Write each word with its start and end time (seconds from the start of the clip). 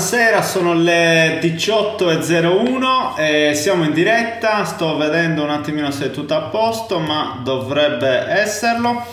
Buonasera, 0.00 0.40
sono 0.40 0.72
le 0.72 1.38
18.01 1.40 3.18
e 3.18 3.52
siamo 3.54 3.84
in 3.84 3.92
diretta, 3.92 4.64
sto 4.64 4.96
vedendo 4.96 5.42
un 5.42 5.50
attimino 5.50 5.90
se 5.90 6.06
è 6.06 6.10
tutto 6.10 6.34
a 6.34 6.44
posto, 6.44 7.00
ma 7.00 7.38
dovrebbe 7.44 8.08
esserlo. 8.08 9.04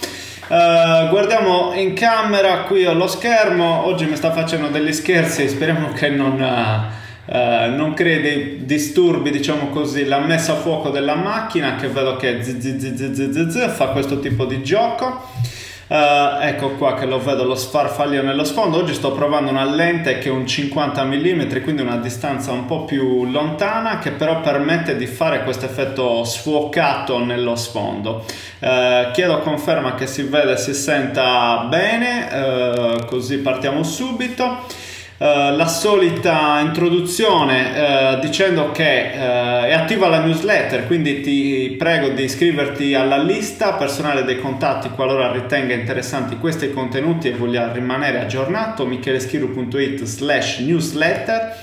Uh, 0.48 1.10
guardiamo 1.10 1.74
in 1.74 1.94
camera, 1.94 2.60
qui 2.60 2.86
ho 2.86 2.94
lo 2.94 3.08
schermo, 3.08 3.86
oggi 3.86 4.06
mi 4.06 4.16
sta 4.16 4.32
facendo 4.32 4.70
degli 4.70 4.94
scherzi, 4.94 5.50
speriamo 5.50 5.92
che 5.92 6.08
non, 6.08 6.40
uh, 6.40 7.76
non 7.76 7.94
crei 7.94 8.22
dei 8.22 8.66
disturbi, 8.66 9.30
diciamo 9.30 9.68
così, 9.68 10.06
la 10.06 10.20
messa 10.20 10.54
a 10.54 10.56
fuoco 10.56 10.90
della 10.90 11.16
macchina 11.16 11.76
che 11.76 11.90
vedo 11.90 12.16
che 12.16 12.42
z, 12.42 12.60
z, 12.60 13.48
z, 13.50 13.76
fa 13.76 13.88
questo 13.88 14.22
tipo 14.22 14.46
di 14.46 14.64
gioco. 14.64 15.66
Uh, 15.88 16.42
ecco 16.42 16.72
qua 16.72 16.96
che 16.96 17.06
lo 17.06 17.18
vedo 17.18 17.46
lo 17.46 17.56
sfarfaglio 17.56 18.22
nello 18.22 18.44
sfondo. 18.44 18.78
Oggi 18.78 18.94
sto 18.94 19.14
provando 19.14 19.52
una 19.52 19.64
lente 19.64 20.18
che 20.18 20.28
è 20.28 20.32
un 20.32 20.46
50 20.46 21.04
mm, 21.06 21.62
quindi 21.64 21.82
una 21.82 21.96
distanza 21.96 22.52
un 22.52 22.66
po' 22.66 22.84
più 22.84 23.26
lontana, 23.26 24.00
che 24.00 24.12
però 24.12 24.42
permette 24.42 24.98
di 24.98 25.08
fare 25.08 25.44
questo 25.44 25.66
effetto 25.66 26.26
sfuocato 26.26 27.24
nello 27.24 27.56
sfondo. 27.56 28.26
Uh, 28.60 29.12
chiedo 29.14 29.40
conferma 29.40 29.96
che 29.96 30.08
si 30.08 30.24
vede 30.24 30.54
e 30.54 30.58
si 30.58 30.74
senta 30.74 31.66
bene, 31.70 32.98
uh, 33.00 33.06
così 33.06 33.38
partiamo 33.38 33.84
subito. 33.84 34.86
Uh, 35.20 35.56
la 35.56 35.66
solita 35.66 36.60
introduzione 36.60 37.72
uh, 37.72 38.20
dicendo 38.20 38.72
che 38.72 39.14
uh, 39.16 39.64
è 39.66 39.74
attiva 39.74 40.08
la 40.10 40.20
newsletter, 40.20 40.86
quindi 40.86 41.22
ti 41.22 41.76
prego 41.76 42.10
di 42.10 42.22
iscriverti 42.22 42.94
alla 42.94 43.18
lista 43.18 43.74
personale 43.74 44.24
dei 44.26 44.40
contatti 44.40 44.92
qualora 44.92 45.32
ritenga 45.32 45.74
interessanti 45.74 46.38
questi 46.38 46.72
contenuti 46.72 47.30
e 47.30 47.32
voglia 47.32 47.72
rimanere 47.72 48.20
aggiornato, 48.20 48.86
micheleschiru.it 48.86 50.04
slash 50.04 50.60
newsletter. 50.60 51.56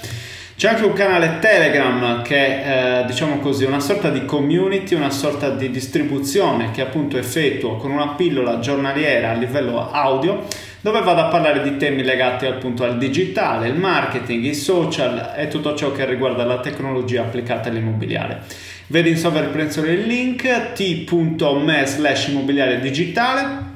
C'è 0.57 0.69
anche 0.71 0.85
un 0.85 0.93
canale 0.93 1.39
Telegram 1.41 2.23
che 2.23 2.63
è 2.63 3.03
eh, 3.03 3.07
diciamo 3.07 3.39
così 3.39 3.65
una 3.65 3.81
sorta 3.81 4.09
di 4.09 4.25
community, 4.25 4.97
una 4.97 5.11
sorta 5.11 5.51
di 5.51 5.71
distribuzione 5.71 6.73
che 6.73 6.81
appunto 6.81 7.17
effettuo 7.19 7.77
con 7.77 7.93
una 7.93 8.09
pillola 8.15 8.59
giornaliera 8.59 9.31
a 9.31 9.35
livello 9.35 9.93
audio 9.93 10.45
dove 10.85 11.01
vado 11.01 11.23
a 11.23 11.29
parlare 11.29 11.63
di 11.63 11.79
temi 11.79 12.03
legati 12.03 12.45
appunto 12.45 12.85
al 12.85 12.99
digitale, 12.99 13.69
il 13.69 13.75
marketing, 13.75 14.45
i 14.45 14.53
social 14.53 15.33
e 15.35 15.49
tutto 15.49 15.75
ciò 15.75 15.93
che 15.93 16.05
riguarda 16.05 16.45
la 16.45 16.61
tecnologia 16.61 17.23
applicata 17.23 17.71
all'immobiliare. 17.71 18.43
Vedi 18.89 19.09
in 19.09 19.17
sovraimpressione 19.17 19.93
il 19.93 20.03
link 20.03 20.75
t.me 20.75 21.87
slash 21.87 22.27
immobiliare 22.27 22.81
digitale 22.81 23.73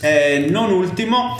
e 0.00 0.46
non 0.48 0.72
ultimo 0.72 1.38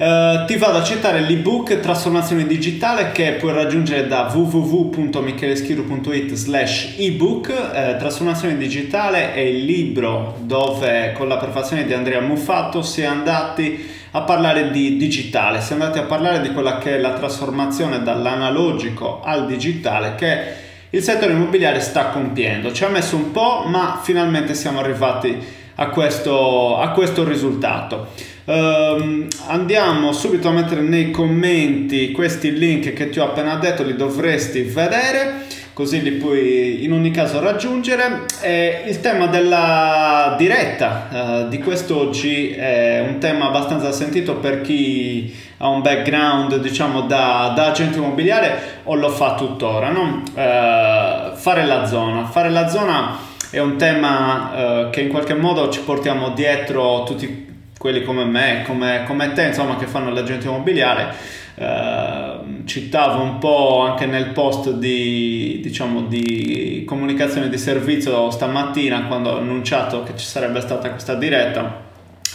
Uh, 0.00 0.46
ti 0.46 0.56
vado 0.56 0.78
a 0.78 0.82
citare 0.82 1.20
l'ebook 1.20 1.78
Trasformazione 1.78 2.46
Digitale 2.46 3.12
che 3.12 3.32
puoi 3.32 3.52
raggiungere 3.52 4.06
da 4.06 4.30
www.micheleschiru.it 4.32 6.32
slash 6.32 6.94
ebook. 6.96 7.48
Uh, 7.48 7.98
Trasformazione 7.98 8.56
Digitale 8.56 9.34
è 9.34 9.40
il 9.40 9.62
libro 9.62 10.38
dove 10.40 11.12
con 11.14 11.28
la 11.28 11.36
prefazione 11.36 11.84
di 11.84 11.92
Andrea 11.92 12.22
Muffato 12.22 12.80
si 12.80 13.02
è 13.02 13.04
andati 13.04 13.99
a 14.12 14.22
parlare 14.22 14.70
di 14.70 14.96
digitale, 14.96 15.60
siamo 15.60 15.84
andati 15.84 16.00
a 16.00 16.06
parlare 16.06 16.40
di 16.40 16.52
quella 16.52 16.78
che 16.78 16.96
è 16.96 16.98
la 16.98 17.12
trasformazione 17.12 18.02
dall'analogico 18.02 19.20
al 19.22 19.46
digitale 19.46 20.14
che 20.16 20.68
il 20.90 21.02
settore 21.02 21.32
immobiliare 21.32 21.78
sta 21.78 22.06
compiendo. 22.06 22.72
Ci 22.72 22.84
ha 22.84 22.88
messo 22.88 23.14
un 23.14 23.30
po', 23.30 23.64
ma 23.66 24.00
finalmente 24.02 24.54
siamo 24.54 24.80
arrivati 24.80 25.38
a 25.76 25.88
questo, 25.88 26.78
a 26.78 26.90
questo 26.90 27.24
risultato. 27.24 28.08
Um, 28.44 29.28
andiamo 29.46 30.12
subito 30.12 30.48
a 30.48 30.52
mettere 30.52 30.80
nei 30.80 31.12
commenti 31.12 32.10
questi 32.10 32.58
link 32.58 32.92
che 32.92 33.08
ti 33.08 33.20
ho 33.20 33.26
appena 33.26 33.54
detto, 33.56 33.84
li 33.84 33.94
dovresti 33.94 34.62
vedere 34.62 35.46
così 35.80 36.02
li 36.02 36.10
puoi 36.12 36.84
in 36.84 36.92
ogni 36.92 37.10
caso 37.10 37.40
raggiungere. 37.40 38.26
E 38.42 38.82
il 38.86 39.00
tema 39.00 39.28
della 39.28 40.34
diretta 40.36 41.08
uh, 41.10 41.48
di 41.48 41.58
quest'oggi 41.58 42.50
è 42.50 43.00
un 43.00 43.18
tema 43.18 43.46
abbastanza 43.46 43.90
sentito 43.90 44.34
per 44.34 44.60
chi 44.60 45.34
ha 45.56 45.68
un 45.68 45.80
background 45.80 46.56
diciamo 46.58 47.02
da, 47.02 47.54
da 47.56 47.68
agente 47.68 47.96
immobiliare 47.96 48.80
o 48.84 48.94
lo 48.94 49.08
fa 49.08 49.36
tuttora. 49.36 49.88
No? 49.88 50.22
Uh, 50.34 51.34
fare 51.34 51.64
la 51.64 51.86
zona. 51.86 52.26
Fare 52.26 52.50
la 52.50 52.68
zona 52.68 53.16
è 53.50 53.58
un 53.58 53.78
tema 53.78 54.50
uh, 54.52 54.90
che 54.90 55.00
in 55.00 55.08
qualche 55.08 55.34
modo 55.34 55.70
ci 55.70 55.80
portiamo 55.80 56.28
dietro 56.30 57.04
tutti 57.04 57.48
quelli 57.78 58.04
come 58.04 58.24
me, 58.24 58.64
come, 58.66 59.04
come 59.06 59.32
te, 59.32 59.44
insomma, 59.44 59.76
che 59.76 59.86
fanno 59.86 60.10
l'agente 60.10 60.46
immobiliare 60.46 61.38
Uh, 61.60 62.64
citavo 62.64 63.22
un 63.22 63.36
po' 63.36 63.80
anche 63.80 64.06
nel 64.06 64.30
post 64.30 64.70
di, 64.70 65.60
diciamo, 65.62 66.04
di 66.04 66.84
comunicazione 66.86 67.50
di 67.50 67.58
servizio 67.58 68.30
stamattina 68.30 69.04
quando 69.04 69.32
ho 69.32 69.36
annunciato 69.36 70.02
che 70.02 70.16
ci 70.16 70.24
sarebbe 70.24 70.62
stata 70.62 70.88
questa 70.88 71.16
diretta. 71.16 71.82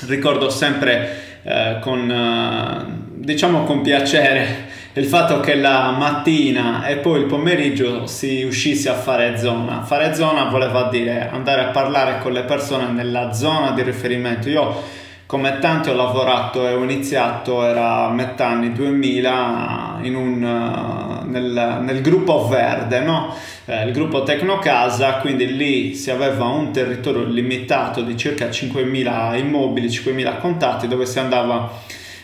Ricordo 0.05 0.51
sempre 0.51 1.39
uh, 1.41 1.79
con, 1.79 2.07
uh, 2.07 3.15
diciamo 3.15 3.63
con 3.63 3.81
piacere 3.81 4.67
il 4.93 5.05
fatto 5.05 5.39
che 5.39 5.55
la 5.55 5.89
mattina 5.89 6.85
e 6.85 6.97
poi 6.97 7.21
il 7.21 7.25
pomeriggio 7.25 8.05
si 8.05 8.43
uscisse 8.43 8.89
a 8.89 8.93
fare 8.93 9.39
zona. 9.39 9.81
Fare 9.81 10.13
zona 10.13 10.43
voleva 10.49 10.87
dire 10.89 11.29
andare 11.31 11.61
a 11.61 11.69
parlare 11.69 12.19
con 12.19 12.31
le 12.31 12.43
persone 12.43 12.91
nella 12.91 13.33
zona 13.33 13.71
di 13.71 13.81
riferimento. 13.81 14.49
Io 14.49 14.83
come 15.25 15.57
tanti 15.59 15.89
ho 15.89 15.95
lavorato 15.95 16.67
e 16.67 16.73
ho 16.73 16.83
iniziato, 16.83 17.63
era 17.63 18.09
metà 18.09 18.47
anni 18.47 18.71
2000, 18.73 19.99
un, 20.03 20.43
uh, 20.43 21.29
nel, 21.29 21.79
nel, 21.81 22.01
gruppo 22.01 22.47
verde, 22.47 22.99
no? 22.99 23.33
eh, 23.65 23.85
il 23.85 23.91
gruppo 23.91 24.21
Tecnocasa, 24.21 25.15
quindi 25.15 25.55
lì 25.55 25.95
si 25.95 26.11
aveva 26.11 26.45
un 26.45 26.71
territorio 26.71 27.23
limitato 27.23 28.01
di 28.01 28.15
circa 28.15 28.45
5.000 28.45 29.37
immobili, 29.37 29.87
5.000 29.87 30.39
contatti, 30.39 30.87
dove 30.87 31.07
si 31.07 31.17
andava 31.17 31.71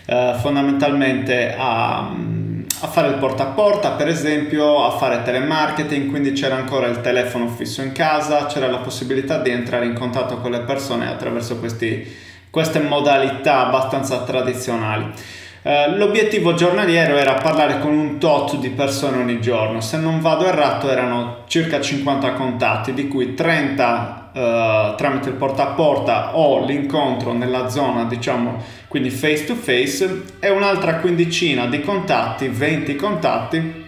eh, 0.05 0.35
fondamentalmente 0.39 1.55
a, 1.57 2.01
a 2.01 2.87
fare 2.87 3.07
il 3.07 3.15
porta 3.15 3.43
a 3.43 3.47
porta, 3.47 3.91
per 3.91 4.09
esempio, 4.09 4.85
a 4.85 4.91
fare 4.91 5.23
telemarketing, 5.23 6.07
quindi 6.07 6.33
c'era 6.33 6.55
ancora 6.55 6.85
il 6.85 7.01
telefono 7.01 7.47
fisso 7.47 7.81
in 7.81 7.93
casa, 7.93 8.45
c'era 8.45 8.67
la 8.67 8.77
possibilità 8.77 9.39
di 9.39 9.49
entrare 9.49 9.87
in 9.87 9.93
contatto 9.93 10.37
con 10.37 10.51
le 10.51 10.59
persone 10.59 11.07
attraverso 11.07 11.57
questi 11.57 12.29
queste 12.51 12.79
modalità 12.79 13.65
abbastanza 13.65 14.19
tradizionali. 14.23 15.11
Uh, 15.63 15.95
l'obiettivo 15.95 16.55
giornaliero 16.55 17.15
era 17.17 17.35
parlare 17.35 17.79
con 17.79 17.91
un 17.95 18.17
tot 18.17 18.57
di 18.57 18.69
persone 18.69 19.17
ogni 19.17 19.39
giorno, 19.39 19.79
se 19.79 19.97
non 19.97 20.19
vado 20.19 20.45
errato 20.45 20.89
erano 20.89 21.43
circa 21.45 21.79
50 21.79 22.33
contatti, 22.33 22.93
di 22.93 23.07
cui 23.07 23.35
30 23.35 24.31
uh, 24.33 24.37
eh, 24.37 24.93
tramite 24.97 25.29
il 25.29 25.35
porta 25.35 25.69
a 25.69 25.73
porta 25.73 26.35
o 26.35 26.65
l'incontro 26.65 27.33
nella 27.33 27.69
zona, 27.69 28.05
diciamo, 28.05 28.63
quindi 28.87 29.11
face 29.11 29.45
to 29.45 29.53
face, 29.53 30.23
e 30.39 30.49
un'altra 30.49 30.95
quindicina 30.95 31.67
di 31.67 31.81
contatti, 31.81 32.47
20 32.47 32.95
contatti 32.95 33.80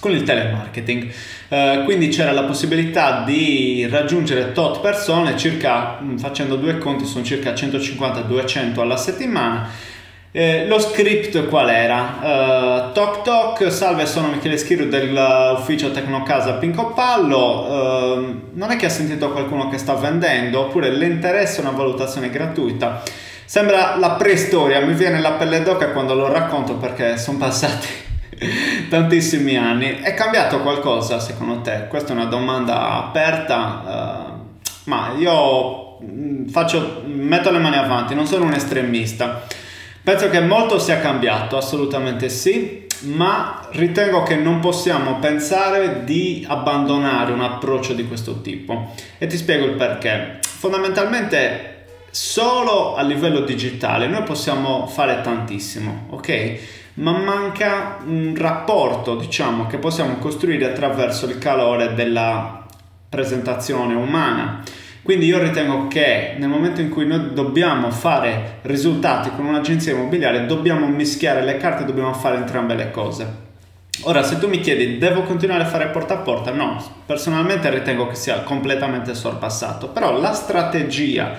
con 0.00 0.10
il 0.10 0.24
telemarketing. 0.24 1.12
Uh, 1.48 1.84
quindi 1.84 2.08
c'era 2.08 2.32
la 2.32 2.42
possibilità 2.44 3.22
di 3.24 3.86
raggiungere 3.88 4.52
tot 4.52 4.80
persone, 4.80 5.36
circa, 5.36 5.98
mm, 6.02 6.16
facendo 6.16 6.56
due 6.56 6.78
conti, 6.78 7.04
sono 7.04 7.22
circa 7.24 7.52
150-200 7.52 8.80
alla 8.80 8.96
settimana. 8.96 9.68
Eh, 10.32 10.68
lo 10.68 10.78
script 10.78 11.48
qual 11.48 11.68
era? 11.68 12.18
Uh, 12.20 12.92
toc 12.92 13.22
toc, 13.22 13.70
salve 13.72 14.06
sono 14.06 14.28
Michele 14.28 14.56
Schiru 14.56 14.86
dell'ufficio 14.88 15.90
Tecnocasa 15.90 16.52
Pinco 16.52 16.92
Pallo, 16.92 17.66
uh, 17.66 18.40
non 18.52 18.70
è 18.70 18.76
che 18.76 18.86
ha 18.86 18.90
sentito 18.90 19.32
qualcuno 19.32 19.68
che 19.68 19.76
sta 19.76 19.94
vendendo 19.94 20.60
oppure 20.60 20.90
le 20.90 21.06
interessa 21.06 21.62
una 21.62 21.70
valutazione 21.70 22.30
gratuita? 22.30 23.02
Sembra 23.44 23.96
la 23.96 24.12
preistoria, 24.12 24.78
mi 24.78 24.94
viene 24.94 25.20
la 25.20 25.32
pelle 25.32 25.64
d'oca 25.64 25.88
quando 25.88 26.14
lo 26.14 26.28
racconto 26.28 26.76
perché 26.76 27.18
sono 27.18 27.38
passati 27.38 28.09
tantissimi 28.88 29.56
anni. 29.56 30.00
È 30.00 30.14
cambiato 30.14 30.60
qualcosa 30.60 31.20
secondo 31.20 31.60
te? 31.60 31.86
Questa 31.88 32.12
è 32.12 32.16
una 32.16 32.26
domanda 32.26 33.04
aperta, 33.04 34.36
uh, 34.36 34.70
ma 34.84 35.12
io 35.16 35.98
mm, 36.02 36.48
faccio, 36.48 37.02
metto 37.06 37.50
le 37.50 37.58
mani 37.58 37.76
avanti, 37.76 38.14
non 38.14 38.26
sono 38.26 38.44
un 38.44 38.52
estremista. 38.52 39.46
Penso 40.02 40.30
che 40.30 40.40
molto 40.40 40.78
sia 40.78 40.98
cambiato, 40.98 41.56
assolutamente 41.56 42.30
sì, 42.30 42.86
ma 43.02 43.68
ritengo 43.72 44.22
che 44.22 44.34
non 44.36 44.58
possiamo 44.60 45.18
pensare 45.18 46.04
di 46.04 46.44
abbandonare 46.48 47.32
un 47.32 47.42
approccio 47.42 47.92
di 47.92 48.06
questo 48.06 48.40
tipo. 48.40 48.94
E 49.18 49.26
ti 49.26 49.36
spiego 49.36 49.66
il 49.66 49.72
perché. 49.72 50.38
Fondamentalmente 50.40 51.84
solo 52.10 52.96
a 52.96 53.02
livello 53.02 53.40
digitale 53.40 54.08
noi 54.08 54.22
possiamo 54.24 54.86
fare 54.86 55.20
tantissimo, 55.22 56.06
ok? 56.10 56.79
Ma 56.94 57.12
manca 57.12 57.98
un 58.04 58.34
rapporto, 58.36 59.16
diciamo, 59.16 59.66
che 59.66 59.78
possiamo 59.78 60.16
costruire 60.16 60.66
attraverso 60.66 61.26
il 61.26 61.38
calore 61.38 61.94
della 61.94 62.64
presentazione 63.08 63.94
umana. 63.94 64.62
Quindi 65.02 65.26
io 65.26 65.38
ritengo 65.38 65.88
che 65.88 66.34
nel 66.38 66.48
momento 66.48 66.80
in 66.80 66.90
cui 66.90 67.06
noi 67.06 67.32
dobbiamo 67.32 67.90
fare 67.90 68.58
risultati 68.62 69.30
con 69.34 69.46
un'agenzia 69.46 69.92
immobiliare, 69.92 70.46
dobbiamo 70.46 70.86
mischiare 70.86 71.42
le 71.42 71.56
carte, 71.56 71.84
dobbiamo 71.84 72.12
fare 72.12 72.36
entrambe 72.36 72.74
le 72.74 72.90
cose. 72.90 73.48
Ora, 74.02 74.22
se 74.22 74.38
tu 74.38 74.48
mi 74.48 74.60
chiedi, 74.60 74.98
devo 74.98 75.22
continuare 75.22 75.64
a 75.64 75.66
fare 75.66 75.88
porta 75.88 76.14
a 76.14 76.18
porta? 76.18 76.52
No, 76.52 76.82
personalmente 77.04 77.68
ritengo 77.70 78.06
che 78.06 78.14
sia 78.14 78.40
completamente 78.40 79.14
sorpassato, 79.14 79.88
però 79.88 80.18
la 80.18 80.32
strategia 80.32 81.36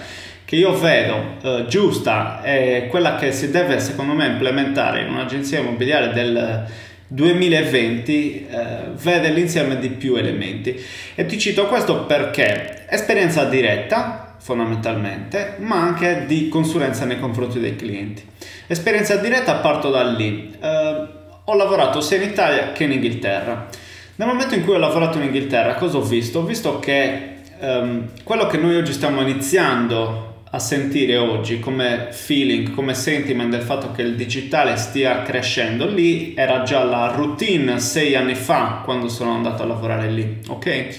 che 0.51 0.57
io 0.57 0.77
vedo 0.77 1.37
eh, 1.41 1.65
giusta 1.69 2.41
è 2.41 2.87
quella 2.89 3.15
che 3.15 3.31
si 3.31 3.51
deve, 3.51 3.79
secondo 3.79 4.11
me, 4.11 4.25
implementare 4.25 4.99
in 4.99 5.07
un'agenzia 5.07 5.59
immobiliare 5.59 6.11
del 6.11 6.65
2020 7.07 8.47
eh, 8.49 8.77
vede 8.95 9.29
l'insieme 9.29 9.79
di 9.79 9.91
più 9.91 10.15
elementi. 10.15 10.77
E 11.15 11.25
ti 11.25 11.39
cito 11.39 11.67
questo 11.67 12.03
perché 12.03 12.85
esperienza 12.89 13.45
diretta, 13.45 14.35
fondamentalmente, 14.39 15.55
ma 15.59 15.77
anche 15.77 16.25
di 16.27 16.49
consulenza 16.49 17.05
nei 17.05 17.17
confronti 17.17 17.57
dei 17.57 17.77
clienti. 17.77 18.21
Esperienza 18.67 19.15
diretta 19.15 19.53
parto 19.53 19.89
da 19.89 20.03
lì. 20.03 20.53
Eh, 20.61 21.07
ho 21.45 21.55
lavorato 21.55 22.01
sia 22.01 22.17
in 22.17 22.23
Italia 22.23 22.73
che 22.73 22.83
in 22.83 22.91
Inghilterra. 22.91 23.69
Nel 24.15 24.27
momento 24.27 24.53
in 24.53 24.65
cui 24.65 24.73
ho 24.73 24.79
lavorato 24.79 25.17
in 25.17 25.23
Inghilterra, 25.23 25.75
cosa 25.75 25.95
ho 25.95 26.01
visto? 26.01 26.39
Ho 26.39 26.43
visto 26.43 26.77
che 26.79 27.35
um, 27.61 28.09
quello 28.25 28.47
che 28.47 28.57
noi 28.57 28.75
oggi 28.75 28.91
stiamo 28.91 29.21
iniziando 29.21 30.30
a 30.53 30.59
sentire 30.59 31.15
oggi 31.15 31.59
come 31.59 32.09
feeling, 32.11 32.73
come 32.73 32.93
sentiment 32.93 33.49
del 33.49 33.61
fatto 33.61 33.91
che 33.91 34.01
il 34.01 34.15
digitale 34.15 34.75
stia 34.75 35.21
crescendo 35.21 35.87
lì, 35.87 36.33
era 36.35 36.63
già 36.63 36.83
la 36.83 37.13
routine 37.15 37.79
sei 37.79 38.15
anni 38.15 38.35
fa 38.35 38.81
quando 38.83 39.07
sono 39.07 39.31
andato 39.31 39.63
a 39.63 39.65
lavorare 39.65 40.11
lì, 40.11 40.39
ok? 40.47 40.97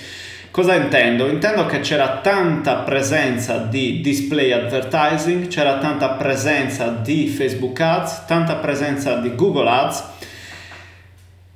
Cosa 0.51 0.75
intendo? 0.75 1.29
Intendo 1.29 1.67
che 1.67 1.81
c'era 1.81 2.21
tanta 2.23 2.77
presenza 2.77 3.59
di 3.59 4.01
display 4.01 4.53
advertising, 4.53 5.49
c'era 5.49 5.79
tanta 5.79 6.11
presenza 6.11 6.89
di 6.89 7.27
Facebook 7.27 7.79
Ads, 7.79 8.25
tanta 8.27 8.57
presenza 8.57 9.17
di 9.17 9.35
Google 9.35 9.69
Ads 9.69 10.05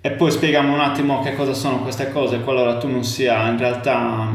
e 0.06 0.10
poi 0.12 0.30
spieghiamo 0.30 0.72
un 0.72 0.80
attimo 0.80 1.20
che 1.20 1.34
cosa 1.34 1.52
sono 1.52 1.80
queste 1.80 2.12
cose 2.12 2.40
qualora 2.40 2.76
tu 2.76 2.88
non 2.88 3.02
sia 3.02 3.48
in 3.48 3.58
realtà 3.58 4.32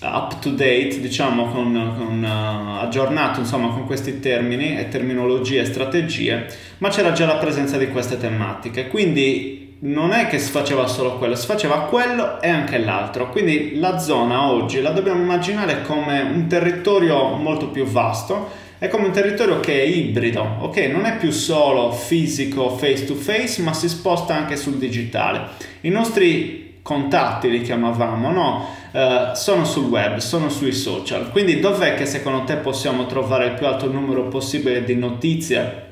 up 0.00 0.38
to 0.38 0.50
date, 0.50 1.00
diciamo, 1.00 1.46
con, 1.46 1.94
con 1.96 2.22
uh, 2.22 2.82
aggiornato 2.82 3.40
insomma 3.40 3.68
con 3.68 3.86
questi 3.86 4.20
termini 4.20 4.78
e 4.78 4.88
terminologie 4.88 5.60
e 5.60 5.64
strategie, 5.64 6.46
ma 6.78 6.88
c'era 6.88 7.12
già 7.12 7.26
la 7.26 7.36
presenza 7.36 7.76
di 7.76 7.88
queste 7.88 8.18
tematiche. 8.18 8.88
Quindi 8.88 9.76
non 9.80 10.12
è 10.12 10.26
che 10.26 10.38
si 10.38 10.50
faceva 10.50 10.86
solo 10.86 11.18
quello, 11.18 11.36
si 11.36 11.46
faceva 11.46 11.82
quello 11.82 12.40
e 12.40 12.48
anche 12.48 12.78
l'altro. 12.78 13.30
Quindi 13.30 13.78
la 13.78 13.98
zona 13.98 14.50
oggi 14.50 14.80
la 14.80 14.90
dobbiamo 14.90 15.20
immaginare 15.20 15.82
come 15.82 16.20
un 16.20 16.46
territorio 16.46 17.34
molto 17.34 17.68
più 17.68 17.84
vasto 17.84 18.66
è 18.78 18.86
come 18.86 19.06
un 19.06 19.12
territorio 19.12 19.58
che 19.58 19.82
è 19.82 19.84
ibrido, 19.84 20.58
ok? 20.60 20.76
Non 20.92 21.04
è 21.04 21.16
più 21.16 21.32
solo 21.32 21.90
fisico 21.90 22.76
face 22.76 23.04
to 23.06 23.14
face, 23.14 23.60
ma 23.60 23.72
si 23.72 23.88
sposta 23.88 24.36
anche 24.36 24.54
sul 24.54 24.78
digitale. 24.78 25.48
I 25.80 25.88
nostri 25.88 26.67
contatti 26.88 27.50
li 27.50 27.60
chiamavamo, 27.60 28.30
no? 28.30 28.66
Uh, 28.92 29.34
sono 29.34 29.66
sul 29.66 29.88
web, 29.88 30.16
sono 30.16 30.48
sui 30.48 30.72
social. 30.72 31.30
Quindi 31.30 31.60
dov'è 31.60 31.94
che 31.94 32.06
secondo 32.06 32.44
te 32.44 32.56
possiamo 32.56 33.04
trovare 33.04 33.48
il 33.48 33.52
più 33.52 33.66
alto 33.66 33.90
numero 33.90 34.28
possibile 34.28 34.82
di 34.82 34.94
notizie? 34.94 35.82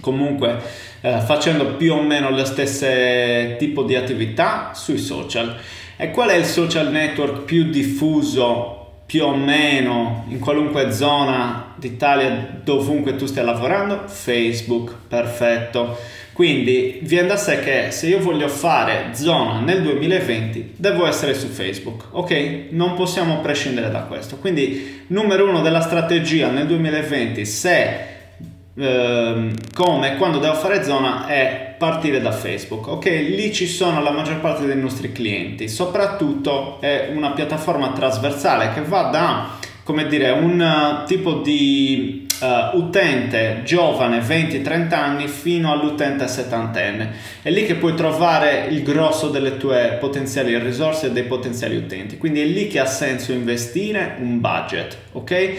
Comunque 0.00 0.56
uh, 1.00 1.18
facendo 1.18 1.74
più 1.74 1.94
o 1.94 2.00
meno 2.00 2.30
lo 2.30 2.44
stesso 2.44 3.56
tipo 3.58 3.82
di 3.82 3.96
attività 3.96 4.70
sui 4.72 4.98
social. 4.98 5.56
E 5.96 6.12
qual 6.12 6.28
è 6.28 6.36
il 6.36 6.44
social 6.44 6.92
network 6.92 7.40
più 7.40 7.64
diffuso 7.64 8.74
più 9.04 9.24
o 9.24 9.34
meno 9.34 10.26
in 10.28 10.38
qualunque 10.38 10.92
zona 10.92 11.74
d'Italia 11.74 12.60
dovunque 12.62 13.16
tu 13.16 13.26
stia 13.26 13.42
lavorando? 13.42 14.04
Facebook, 14.06 14.94
perfetto. 15.08 15.98
Quindi 16.36 16.98
viene 17.00 17.28
da 17.28 17.38
sé 17.38 17.60
che 17.60 17.90
se 17.92 18.08
io 18.08 18.18
voglio 18.18 18.48
fare 18.48 19.12
zona 19.12 19.60
nel 19.60 19.80
2020 19.80 20.74
devo 20.76 21.06
essere 21.06 21.32
su 21.32 21.46
Facebook, 21.46 22.08
ok? 22.10 22.66
Non 22.72 22.92
possiamo 22.92 23.40
prescindere 23.40 23.90
da 23.90 24.02
questo. 24.02 24.36
Quindi 24.36 25.04
numero 25.06 25.48
uno 25.48 25.62
della 25.62 25.80
strategia 25.80 26.50
nel 26.50 26.66
2020 26.66 27.46
se 27.46 28.14
Ehm, 28.78 29.54
come 29.72 30.12
e 30.12 30.16
quando 30.16 30.38
devo 30.38 30.52
fare 30.52 30.84
zona 30.84 31.26
è 31.26 31.74
partire 31.78 32.20
da 32.20 32.30
Facebook. 32.30 32.86
Ok, 32.88 33.06
lì 33.06 33.50
ci 33.52 33.66
sono 33.66 34.02
la 34.02 34.10
maggior 34.10 34.38
parte 34.40 34.66
dei 34.66 34.76
nostri 34.76 35.12
clienti. 35.12 35.66
Soprattutto 35.68 36.78
è 36.80 37.10
una 37.14 37.30
piattaforma 37.30 37.92
trasversale 37.92 38.72
che 38.74 38.82
va 38.82 39.02
da, 39.04 39.58
come 39.86 40.08
dire, 40.08 40.30
un 40.30 40.58
uh, 40.58 41.06
tipo 41.06 41.34
di 41.34 42.26
uh, 42.40 42.76
utente 42.76 43.60
giovane 43.62 44.18
20-30 44.18 44.94
anni 44.94 45.28
fino 45.28 45.70
all'utente 45.70 46.26
settantenne. 46.26 47.12
È 47.40 47.50
lì 47.50 47.64
che 47.64 47.76
puoi 47.76 47.94
trovare 47.94 48.66
il 48.68 48.82
grosso 48.82 49.28
delle 49.28 49.56
tue 49.58 49.96
potenziali 50.00 50.58
risorse 50.58 51.06
e 51.06 51.12
dei 51.12 51.22
potenziali 51.22 51.76
utenti. 51.76 52.18
Quindi 52.18 52.40
è 52.40 52.46
lì 52.46 52.66
che 52.66 52.80
ha 52.80 52.84
senso 52.84 53.30
investire 53.30 54.16
un 54.18 54.40
budget, 54.40 54.96
ok? 55.12 55.54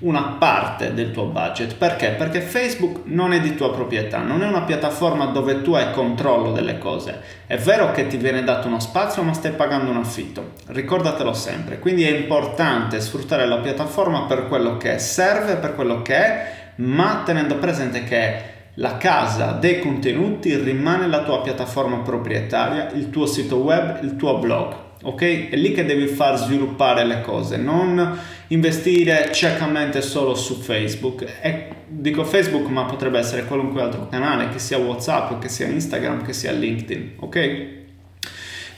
Una 0.00 0.36
parte 0.38 0.94
del 0.94 1.10
tuo 1.10 1.24
budget. 1.24 1.74
Perché? 1.74 2.10
Perché 2.10 2.40
Facebook 2.40 3.00
non 3.04 3.32
è 3.32 3.40
di 3.40 3.54
tua 3.54 3.72
proprietà, 3.72 4.18
non 4.18 4.42
è 4.42 4.46
una 4.46 4.62
piattaforma 4.62 5.26
dove 5.26 5.62
tu 5.62 5.74
hai 5.74 5.90
controllo 5.92 6.52
delle 6.52 6.78
cose. 6.78 7.20
È 7.46 7.56
vero 7.56 7.90
che 7.90 8.06
ti 8.06 8.16
viene 8.16 8.44
dato 8.44 8.68
uno 8.68 8.80
spazio, 8.80 9.22
ma 9.22 9.32
stai 9.32 9.52
pagando 9.52 9.90
un 9.90 9.96
affitto. 9.96 10.52
Ricordatelo 10.66 11.32
sempre. 11.32 11.78
Quindi 11.78 12.04
è 12.04 12.16
importante 12.16 13.00
sfruttare 13.00 13.46
la 13.46 13.58
piattaforma 13.58 14.22
per 14.22 14.46
quello 14.46 14.76
che 14.76 14.98
serve, 14.98 15.56
per 15.56 15.74
quello 15.74 16.02
che 16.02 16.16
è, 16.16 16.52
ma 16.76 17.22
tenendo 17.24 17.56
presente 17.56 18.04
che 18.04 18.56
la 18.74 18.96
casa 18.96 19.52
dei 19.52 19.80
contenuti 19.80 20.54
rimane 20.56 21.08
la 21.08 21.24
tua 21.24 21.40
piattaforma 21.40 21.98
proprietaria, 21.98 22.90
il 22.92 23.10
tuo 23.10 23.26
sito 23.26 23.56
web, 23.56 24.02
il 24.02 24.14
tuo 24.14 24.38
blog. 24.38 24.86
Ok? 25.02 25.48
È 25.50 25.56
lì 25.56 25.72
che 25.72 25.84
devi 25.84 26.06
far 26.06 26.36
sviluppare 26.36 27.04
le 27.04 27.20
cose, 27.20 27.56
non 27.56 28.18
investire 28.48 29.30
ciecamente 29.32 30.02
solo 30.02 30.34
su 30.34 30.54
Facebook. 30.54 31.24
E 31.40 31.68
dico 31.86 32.24
Facebook, 32.24 32.68
ma 32.68 32.84
potrebbe 32.84 33.18
essere 33.18 33.44
qualunque 33.44 33.82
altro 33.82 34.08
canale, 34.08 34.48
che 34.48 34.58
sia 34.58 34.78
WhatsApp, 34.78 35.40
che 35.40 35.48
sia 35.48 35.66
Instagram, 35.66 36.24
che 36.24 36.32
sia 36.32 36.52
LinkedIn, 36.52 37.12
ok? 37.20 37.76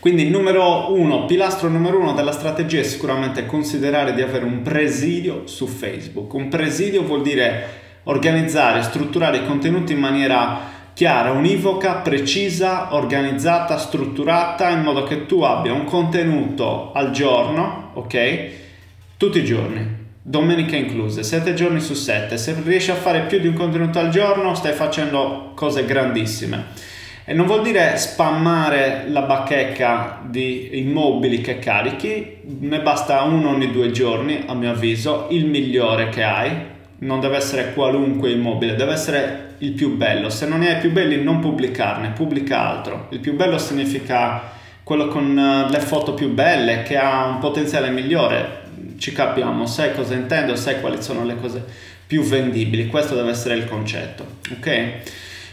Quindi 0.00 0.31
numero 0.31 0.95
uno, 0.95 1.27
pilastro 1.27 1.69
numero 1.69 1.99
uno 1.99 2.15
della 2.15 2.33
strategia 2.33 2.81
è 2.81 2.85
sicuramente 2.85 3.45
considerare 3.45 4.15
di 4.15 4.23
avere 4.23 4.47
un 4.47 4.62
presidio 4.62 5.47
su 5.47 5.67
Facebook. 5.67 6.33
Un 6.33 6.49
presidio 6.49 7.03
vuol 7.03 7.21
dire 7.21 7.79
organizzare, 8.05 8.83
strutturare 8.83 9.39
i 9.39 9.47
contenuti 9.47 9.93
in 9.93 9.99
maniera 9.99 10.80
chiara, 10.94 11.30
univoca, 11.30 11.94
precisa, 11.94 12.94
organizzata, 12.94 13.78
strutturata 13.78 14.68
in 14.70 14.80
modo 14.80 15.04
che 15.04 15.26
tu 15.26 15.42
abbia 15.42 15.73
un 15.73 15.85
contenuto 15.85 16.92
al 16.92 17.11
giorno, 17.11 17.90
ok? 17.94 18.59
tutti 19.20 19.40
i 19.40 19.44
giorni, 19.44 19.87
domenica 20.23 20.76
incluse, 20.76 21.23
7 21.23 21.52
giorni 21.52 21.80
su 21.80 21.92
7. 21.92 22.38
Se 22.38 22.56
riesci 22.64 22.90
a 22.90 22.94
fare 22.94 23.25
più 23.25 23.38
di 23.38 23.49
un 23.49 23.52
contenuto 23.52 23.99
al 23.99 24.09
giorno, 24.09 24.54
stai 24.54 24.73
facendo 24.73 25.52
cose 25.54 25.85
grandissime. 25.85 26.68
E 27.26 27.35
non 27.35 27.44
vuol 27.44 27.61
dire 27.61 27.99
spammare 27.99 29.04
la 29.09 29.20
bacheca 29.20 30.20
di 30.25 30.70
immobili 30.78 31.42
che 31.42 31.59
carichi, 31.59 32.38
ne 32.61 32.80
basta 32.80 33.20
uno 33.25 33.50
ogni 33.50 33.70
due 33.70 33.90
giorni, 33.90 34.44
a 34.47 34.54
mio 34.54 34.70
avviso, 34.70 35.26
il 35.32 35.44
migliore 35.44 36.09
che 36.09 36.23
hai. 36.23 36.50
Non 37.00 37.21
deve 37.21 37.37
essere 37.37 37.73
qualunque 37.75 38.30
immobile, 38.30 38.75
deve 38.75 38.92
essere 38.92 39.54
il 39.59 39.73
più 39.73 39.97
bello. 39.97 40.30
Se 40.30 40.47
non 40.47 40.61
ne 40.61 40.75
hai 40.75 40.80
più 40.80 40.90
belli, 40.90 41.23
non 41.23 41.40
pubblicarne, 41.40 42.11
pubblica 42.11 42.66
altro. 42.66 43.09
Il 43.11 43.21
più 43.21 43.35
bello 43.35 43.59
significa 43.59 44.42
quello 44.83 45.09
con 45.09 45.38
eh, 45.38 45.71
le 45.71 45.80
foto 45.80 46.14
più 46.14 46.33
belle, 46.33 46.83
che 46.83 46.97
ha 46.97 47.26
un 47.26 47.38
potenziale 47.38 47.90
migliore 47.90 48.61
ci 49.00 49.12
capiamo, 49.12 49.66
sai 49.66 49.95
cosa 49.95 50.14
intendo, 50.14 50.54
sai 50.57 50.80
quali 50.80 51.02
sono 51.02 51.25
le 51.25 51.37
cose 51.37 51.64
più 52.07 52.23
vendibili, 52.23 52.87
questo 52.87 53.14
deve 53.14 53.30
essere 53.30 53.54
il 53.54 53.66
concetto, 53.66 54.26
ok? 54.52 54.92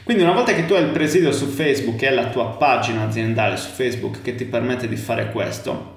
Quindi 0.03 0.23
una 0.23 0.33
volta 0.33 0.53
che 0.53 0.65
tu 0.65 0.73
hai 0.73 0.83
il 0.83 0.89
presidio 0.89 1.31
su 1.31 1.47
Facebook, 1.47 2.01
è 2.01 2.11
la 2.11 2.27
tua 2.27 2.55
pagina 2.57 3.03
aziendale 3.03 3.57
su 3.57 3.69
Facebook 3.69 4.21
che 4.21 4.35
ti 4.35 4.45
permette 4.45 4.87
di 4.87 4.95
fare 4.95 5.31
questo, 5.31 5.95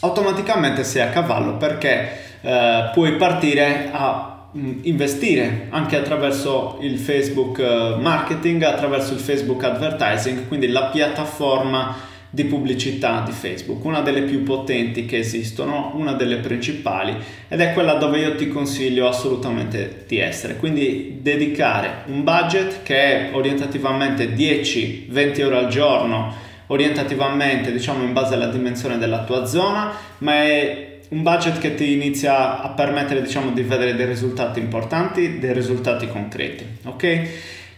automaticamente 0.00 0.84
sei 0.84 1.02
a 1.02 1.08
cavallo 1.08 1.56
perché 1.56 2.18
eh, 2.40 2.90
puoi 2.92 3.16
partire 3.16 3.90
a 3.92 4.35
investire 4.52 5.66
anche 5.70 5.96
attraverso 5.96 6.78
il 6.80 6.98
Facebook 6.98 7.58
eh, 7.58 7.96
marketing, 8.00 8.62
attraverso 8.62 9.12
il 9.12 9.20
Facebook 9.20 9.62
advertising, 9.64 10.48
quindi 10.48 10.68
la 10.68 10.86
piattaforma 10.86 12.14
di 12.30 12.44
pubblicità 12.44 13.22
di 13.24 13.32
Facebook, 13.32 13.82
una 13.84 14.00
delle 14.00 14.22
più 14.22 14.42
potenti 14.42 15.06
che 15.06 15.18
esistono, 15.18 15.92
una 15.94 16.12
delle 16.12 16.36
principali 16.36 17.16
ed 17.48 17.60
è 17.60 17.72
quella 17.72 17.94
dove 17.94 18.18
io 18.18 18.34
ti 18.34 18.48
consiglio 18.48 19.08
assolutamente 19.08 20.04
di 20.06 20.18
essere. 20.18 20.56
Quindi 20.56 21.20
dedicare 21.22 22.02
un 22.06 22.24
budget 22.24 22.82
che 22.82 22.96
è 22.96 23.34
orientativamente 23.34 24.34
10-20 24.34 25.40
euro 25.40 25.58
al 25.58 25.68
giorno, 25.68 26.34
orientativamente 26.66 27.72
diciamo 27.72 28.02
in 28.02 28.12
base 28.12 28.34
alla 28.34 28.48
dimensione 28.48 28.98
della 28.98 29.24
tua 29.24 29.46
zona, 29.46 29.92
ma 30.18 30.34
è 30.42 30.95
un 31.08 31.22
budget 31.22 31.58
che 31.58 31.74
ti 31.74 31.92
inizia 31.92 32.60
a 32.60 32.68
permettere 32.70 33.22
diciamo 33.22 33.50
di 33.52 33.62
vedere 33.62 33.94
dei 33.94 34.06
risultati 34.06 34.58
importanti, 34.58 35.38
dei 35.38 35.52
risultati 35.52 36.08
concreti, 36.08 36.66
ok? 36.84 37.28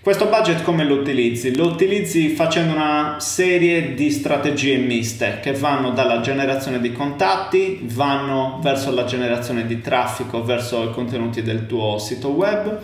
Questo 0.00 0.28
budget 0.28 0.62
come 0.62 0.84
lo 0.84 0.94
utilizzi? 0.94 1.54
Lo 1.54 1.66
utilizzi 1.66 2.30
facendo 2.30 2.72
una 2.72 3.16
serie 3.18 3.94
di 3.94 4.10
strategie 4.10 4.76
miste 4.76 5.40
che 5.42 5.52
vanno 5.52 5.90
dalla 5.90 6.20
generazione 6.20 6.80
di 6.80 6.92
contatti, 6.92 7.80
vanno 7.82 8.58
verso 8.62 8.94
la 8.94 9.04
generazione 9.04 9.66
di 9.66 9.82
traffico, 9.82 10.42
verso 10.42 10.84
i 10.84 10.92
contenuti 10.92 11.42
del 11.42 11.66
tuo 11.66 11.98
sito 11.98 12.28
web, 12.28 12.80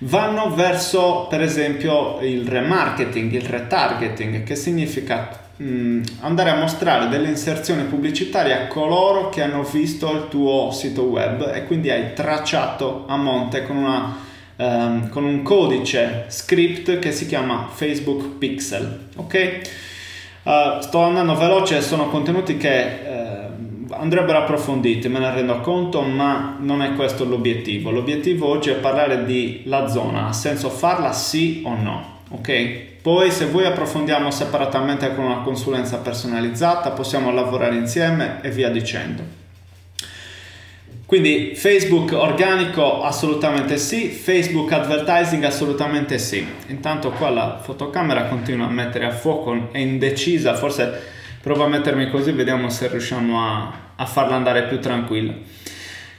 vanno 0.00 0.54
verso 0.54 1.26
per 1.28 1.40
esempio 1.40 2.20
il 2.20 2.46
remarketing, 2.46 3.32
il 3.32 3.46
retargeting, 3.46 4.44
che 4.44 4.54
significa 4.54 5.47
andare 6.20 6.50
a 6.50 6.56
mostrare 6.56 7.08
delle 7.08 7.28
inserzioni 7.28 7.82
pubblicitarie 7.84 8.52
a 8.52 8.66
coloro 8.68 9.28
che 9.28 9.42
hanno 9.42 9.62
visto 9.64 10.12
il 10.12 10.28
tuo 10.28 10.70
sito 10.70 11.02
web 11.02 11.52
e 11.52 11.64
quindi 11.66 11.90
hai 11.90 12.12
tracciato 12.14 13.04
a 13.08 13.16
monte 13.16 13.64
con 13.64 13.76
una 13.76 14.26
um, 14.58 15.08
con 15.08 15.24
un 15.24 15.42
codice 15.42 16.26
script 16.28 16.98
che 16.98 17.12
si 17.12 17.26
chiama 17.26 17.68
Facebook 17.72 18.38
Pixel. 18.38 19.06
Ok? 19.16 19.60
Uh, 20.42 20.80
sto 20.80 21.00
andando 21.00 21.34
veloce, 21.36 21.80
sono 21.80 22.08
contenuti 22.08 22.56
che 22.56 22.98
uh, 23.04 23.92
andrebbero 23.92 24.38
approfonditi, 24.38 25.08
me 25.08 25.18
ne 25.18 25.32
rendo 25.32 25.60
conto, 25.60 26.02
ma 26.02 26.56
non 26.60 26.82
è 26.82 26.94
questo 26.94 27.24
l'obiettivo. 27.24 27.90
L'obiettivo 27.90 28.48
oggi 28.48 28.70
è 28.70 28.74
parlare 28.74 29.24
di 29.24 29.62
la 29.64 29.88
zona, 29.88 30.28
ha 30.28 30.32
senso 30.32 30.70
farla 30.70 31.12
sì 31.12 31.62
o 31.64 31.74
no. 31.74 32.16
Ok? 32.30 32.96
Poi 33.08 33.30
se 33.30 33.46
voi 33.46 33.64
approfondiamo 33.64 34.30
separatamente 34.30 35.14
con 35.14 35.24
una 35.24 35.38
consulenza 35.38 35.96
personalizzata, 35.96 36.90
possiamo 36.90 37.32
lavorare 37.32 37.74
insieme 37.74 38.40
e 38.42 38.50
via 38.50 38.68
dicendo. 38.68 39.22
Quindi 41.06 41.54
Facebook 41.54 42.12
organico 42.12 43.02
assolutamente 43.02 43.78
sì, 43.78 44.08
Facebook 44.08 44.70
advertising 44.72 45.42
assolutamente 45.44 46.18
sì. 46.18 46.46
Intanto 46.66 47.08
qua 47.12 47.30
la 47.30 47.58
fotocamera 47.62 48.24
continua 48.24 48.66
a 48.66 48.70
mettere 48.70 49.06
a 49.06 49.10
fuoco, 49.10 49.70
è 49.72 49.78
indecisa, 49.78 50.52
forse 50.52 51.02
provo 51.40 51.64
a 51.64 51.68
mettermi 51.68 52.10
così, 52.10 52.32
vediamo 52.32 52.68
se 52.68 52.88
riusciamo 52.88 53.42
a, 53.42 53.72
a 53.96 54.04
farla 54.04 54.34
andare 54.34 54.64
più 54.64 54.80
tranquilla. 54.80 55.32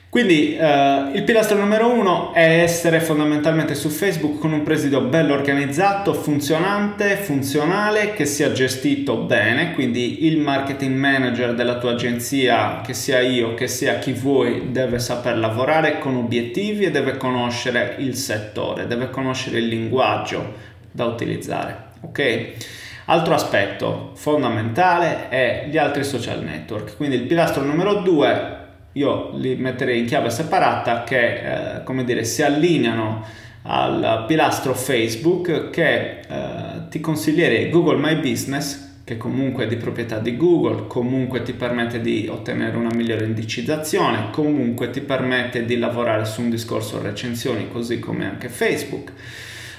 Quindi 0.09 0.57
eh, 0.57 1.11
il 1.13 1.21
pilastro 1.21 1.55
numero 1.55 1.91
uno 1.91 2.33
è 2.33 2.61
essere 2.61 2.99
fondamentalmente 2.99 3.75
su 3.75 3.89
Facebook 3.89 4.39
con 4.39 4.51
un 4.53 4.63
presidio 4.63 5.01
bello 5.01 5.35
organizzato, 5.35 6.15
funzionante, 6.15 7.15
funzionale, 7.15 8.13
che 8.13 8.25
sia 8.25 8.51
gestito 8.51 9.17
bene, 9.17 9.73
quindi 9.75 10.25
il 10.25 10.39
marketing 10.39 10.95
manager 10.95 11.53
della 11.53 11.77
tua 11.77 11.91
agenzia, 11.91 12.81
che 12.83 12.95
sia 12.95 13.19
io, 13.19 13.53
che 13.53 13.67
sia 13.67 13.99
chi 13.99 14.13
vuoi, 14.13 14.71
deve 14.71 14.97
saper 14.97 15.37
lavorare 15.37 15.99
con 15.99 16.15
obiettivi 16.15 16.85
e 16.85 16.91
deve 16.91 17.15
conoscere 17.15 17.97
il 17.99 18.15
settore, 18.15 18.87
deve 18.87 19.11
conoscere 19.11 19.59
il 19.59 19.67
linguaggio 19.67 20.55
da 20.91 21.05
utilizzare, 21.05 21.83
ok? 22.01 22.53
Altro 23.05 23.35
aspetto 23.35 24.11
fondamentale 24.15 25.29
è 25.29 25.67
gli 25.69 25.77
altri 25.77 26.03
social 26.03 26.41
network, 26.41 26.95
quindi 26.97 27.15
il 27.15 27.27
pilastro 27.27 27.61
numero 27.61 28.01
due 28.01 28.58
io 28.99 29.31
li 29.35 29.55
metterei 29.55 29.99
in 29.99 30.05
chiave 30.05 30.29
separata 30.29 31.03
che 31.03 31.77
eh, 31.77 31.83
come 31.83 32.03
dire 32.03 32.25
si 32.25 32.43
allineano 32.43 33.25
al 33.63 34.25
pilastro 34.27 34.73
Facebook 34.73 35.69
che 35.69 36.19
eh, 36.19 36.87
ti 36.89 36.99
consiglierei 36.99 37.69
Google 37.69 37.97
My 37.97 38.15
Business 38.15 38.87
che 39.05 39.17
comunque 39.17 39.63
è 39.63 39.67
di 39.67 39.77
proprietà 39.77 40.19
di 40.19 40.37
Google, 40.37 40.85
comunque 40.85 41.41
ti 41.41 41.53
permette 41.53 41.99
di 41.99 42.27
ottenere 42.29 42.77
una 42.77 42.93
migliore 42.93 43.25
indicizzazione, 43.25 44.29
comunque 44.29 44.91
ti 44.91 45.01
permette 45.01 45.65
di 45.65 45.79
lavorare 45.79 46.25
su 46.25 46.41
un 46.41 46.51
discorso 46.51 47.01
recensioni 47.01 47.69
così 47.71 47.97
come 47.97 48.25
anche 48.25 48.49
Facebook 48.49 49.11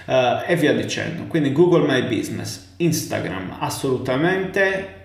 eh, 0.07 0.43
e 0.49 0.57
via 0.57 0.73
dicendo. 0.73 1.27
Quindi 1.29 1.53
Google 1.53 1.87
My 1.87 2.09
Business, 2.09 2.73
Instagram 2.79 3.59
assolutamente 3.61 5.00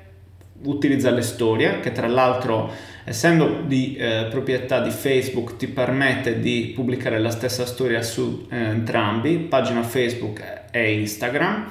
utilizza 0.65 1.09
le 1.11 1.21
storie 1.21 1.79
che 1.79 1.91
tra 1.91 2.07
l'altro 2.07 2.71
essendo 3.03 3.61
di 3.65 3.95
eh, 3.95 4.27
proprietà 4.29 4.81
di 4.81 4.89
Facebook 4.89 5.57
ti 5.57 5.67
permette 5.67 6.39
di 6.39 6.71
pubblicare 6.73 7.19
la 7.19 7.29
stessa 7.29 7.65
storia 7.65 8.01
su 8.01 8.47
eh, 8.49 8.57
entrambi, 8.57 9.37
pagina 9.37 9.83
Facebook 9.83 10.41
e 10.71 10.99
Instagram. 10.99 11.69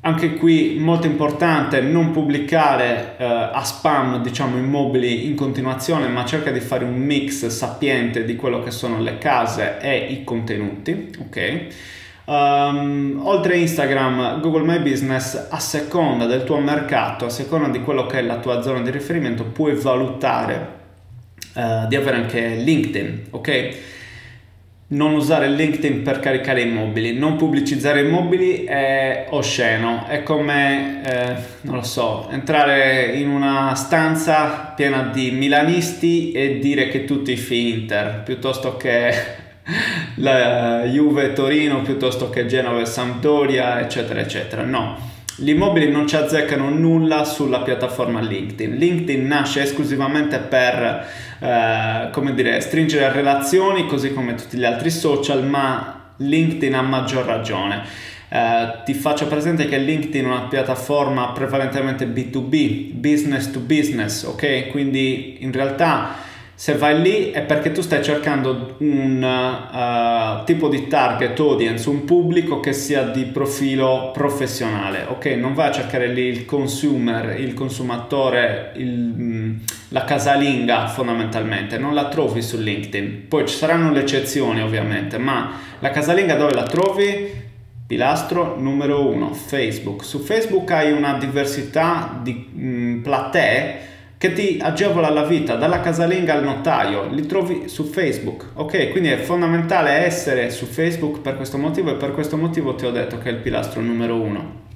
Anche 0.00 0.34
qui 0.34 0.76
molto 0.78 1.06
importante 1.06 1.80
non 1.80 2.12
pubblicare 2.12 3.16
eh, 3.18 3.24
a 3.24 3.62
spam 3.62 4.22
diciamo 4.22 4.56
immobili 4.56 5.26
in 5.26 5.34
continuazione 5.34 6.06
ma 6.06 6.24
cerca 6.24 6.50
di 6.50 6.60
fare 6.60 6.84
un 6.84 6.96
mix 6.96 7.46
sapiente 7.48 8.24
di 8.24 8.36
quello 8.36 8.62
che 8.62 8.70
sono 8.70 9.00
le 9.00 9.18
case 9.18 9.78
e 9.80 10.06
i 10.12 10.22
contenuti 10.22 11.10
ok 11.18 11.66
Um, 12.28 13.22
oltre 13.24 13.56
Instagram, 13.56 14.42
Google 14.42 14.62
My 14.62 14.80
Business, 14.80 15.46
a 15.48 15.58
seconda 15.58 16.26
del 16.26 16.44
tuo 16.44 16.58
mercato, 16.58 17.24
a 17.24 17.30
seconda 17.30 17.68
di 17.68 17.80
quello 17.80 18.04
che 18.04 18.18
è 18.18 18.22
la 18.22 18.36
tua 18.36 18.60
zona 18.60 18.82
di 18.82 18.90
riferimento, 18.90 19.44
puoi 19.44 19.74
valutare 19.74 20.68
uh, 21.54 21.88
di 21.88 21.96
avere 21.96 22.16
anche 22.18 22.48
LinkedIn, 22.56 23.28
ok? 23.30 23.76
Non 24.88 25.14
usare 25.14 25.48
LinkedIn 25.48 26.02
per 26.02 26.20
caricare 26.20 26.60
immobili, 26.60 27.16
non 27.16 27.36
pubblicizzare 27.36 28.02
immobili 28.02 28.64
è 28.64 29.28
osceno, 29.30 30.06
è 30.06 30.22
come, 30.22 31.02
eh, 31.04 31.34
non 31.62 31.76
lo 31.76 31.82
so, 31.82 32.28
entrare 32.30 33.06
in 33.14 33.30
una 33.30 33.74
stanza 33.74 34.72
piena 34.76 35.04
di 35.04 35.30
milanisti 35.30 36.32
e 36.32 36.58
dire 36.58 36.88
che 36.88 37.06
tutti 37.06 37.32
i 37.32 37.70
Inter, 37.70 38.22
piuttosto 38.22 38.76
che 38.76 39.37
la 40.16 40.84
Juve 40.84 41.32
Torino 41.32 41.82
piuttosto 41.82 42.30
che 42.30 42.46
Genova 42.46 42.80
e 42.80 42.86
Sampdoria, 42.86 43.80
eccetera, 43.80 44.20
eccetera. 44.20 44.64
No, 44.64 44.96
gli 45.36 45.50
immobili 45.50 45.90
non 45.90 46.06
ci 46.06 46.16
azzeccano 46.16 46.68
nulla 46.70 47.24
sulla 47.24 47.60
piattaforma 47.60 48.20
LinkedIn. 48.20 48.74
LinkedIn 48.74 49.26
nasce 49.26 49.62
esclusivamente 49.62 50.38
per, 50.38 51.06
eh, 51.38 52.08
come 52.10 52.34
dire, 52.34 52.60
stringere 52.60 53.12
relazioni, 53.12 53.86
così 53.86 54.12
come 54.12 54.34
tutti 54.34 54.56
gli 54.56 54.64
altri 54.64 54.90
social, 54.90 55.46
ma 55.46 56.12
LinkedIn 56.16 56.74
ha 56.74 56.82
maggior 56.82 57.24
ragione. 57.24 58.06
Uh, 58.30 58.84
ti 58.84 58.92
faccio 58.92 59.26
presente 59.26 59.66
che 59.68 59.78
LinkedIn 59.78 60.22
è 60.22 60.26
una 60.26 60.48
piattaforma 60.48 61.28
prevalentemente 61.30 62.06
B2B, 62.06 62.92
business 62.92 63.50
to 63.50 63.60
business, 63.60 64.24
ok? 64.24 64.66
Quindi 64.68 65.38
in 65.40 65.50
realtà 65.50 66.26
se 66.58 66.74
vai 66.74 67.00
lì 67.00 67.30
è 67.30 67.42
perché 67.42 67.70
tu 67.70 67.82
stai 67.82 68.02
cercando 68.02 68.74
un 68.78 69.22
uh, 69.22 70.44
tipo 70.44 70.68
di 70.68 70.88
target 70.88 71.38
audience, 71.38 71.88
un 71.88 72.04
pubblico 72.04 72.58
che 72.58 72.72
sia 72.72 73.04
di 73.04 73.26
profilo 73.26 74.10
professionale, 74.12 75.04
ok? 75.08 75.26
Non 75.26 75.54
vai 75.54 75.68
a 75.68 75.70
cercare 75.70 76.08
lì 76.08 76.22
il 76.22 76.44
consumer, 76.44 77.38
il 77.38 77.54
consumatore, 77.54 78.72
il, 78.74 78.90
mm, 78.90 79.56
la 79.90 80.02
casalinga 80.02 80.88
fondamentalmente, 80.88 81.78
non 81.78 81.94
la 81.94 82.08
trovi 82.08 82.42
su 82.42 82.58
LinkedIn. 82.58 83.28
Poi 83.28 83.46
ci 83.46 83.54
saranno 83.54 83.92
le 83.92 84.00
eccezioni 84.00 84.60
ovviamente, 84.60 85.16
ma 85.16 85.52
la 85.78 85.90
casalinga 85.90 86.34
dove 86.34 86.54
la 86.54 86.64
trovi? 86.64 87.46
Pilastro 87.86 88.58
numero 88.58 89.08
uno, 89.08 89.32
Facebook. 89.32 90.04
Su 90.04 90.18
Facebook 90.18 90.72
hai 90.72 90.90
una 90.90 91.18
diversità 91.18 92.18
di 92.20 92.48
mh, 92.52 92.66
mm, 92.66 93.02
platee 93.02 93.88
che 94.18 94.32
ti 94.32 94.58
agevola 94.60 95.10
la 95.10 95.22
vita 95.22 95.54
dalla 95.54 95.80
casalinga 95.80 96.34
al 96.34 96.42
notaio, 96.42 97.08
li 97.08 97.24
trovi 97.24 97.68
su 97.68 97.84
Facebook, 97.84 98.46
ok? 98.54 98.90
Quindi 98.90 99.10
è 99.10 99.18
fondamentale 99.18 99.90
essere 99.90 100.50
su 100.50 100.66
Facebook 100.66 101.20
per 101.20 101.36
questo 101.36 101.56
motivo 101.56 101.92
e 101.92 101.94
per 101.94 102.10
questo 102.12 102.36
motivo 102.36 102.74
ti 102.74 102.84
ho 102.84 102.90
detto 102.90 103.18
che 103.18 103.28
è 103.28 103.32
il 103.32 103.38
pilastro 103.38 103.80
numero 103.80 104.20
uno. 104.20 104.66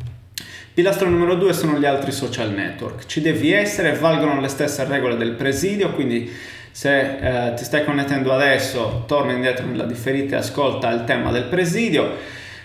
Pilastro 0.73 1.09
numero 1.09 1.35
due 1.35 1.53
sono 1.53 1.77
gli 1.77 1.85
altri 1.85 2.13
social 2.13 2.53
network, 2.53 3.05
ci 3.07 3.21
devi 3.21 3.53
essere, 3.53 3.95
valgono 3.95 4.41
le 4.41 4.47
stesse 4.47 4.85
regole 4.85 5.17
del 5.17 5.33
presidio, 5.33 5.91
quindi 5.91 6.33
se 6.71 7.49
eh, 7.49 7.55
ti 7.55 7.65
stai 7.65 7.85
connettendo 7.85 8.33
adesso, 8.33 9.03
torna 9.09 9.33
indietro 9.33 9.67
nella 9.67 9.85
differita 9.85 10.37
e 10.37 10.39
ascolta 10.39 10.89
il 10.91 11.03
tema 11.05 11.33
del 11.33 11.45
presidio, 11.45 12.05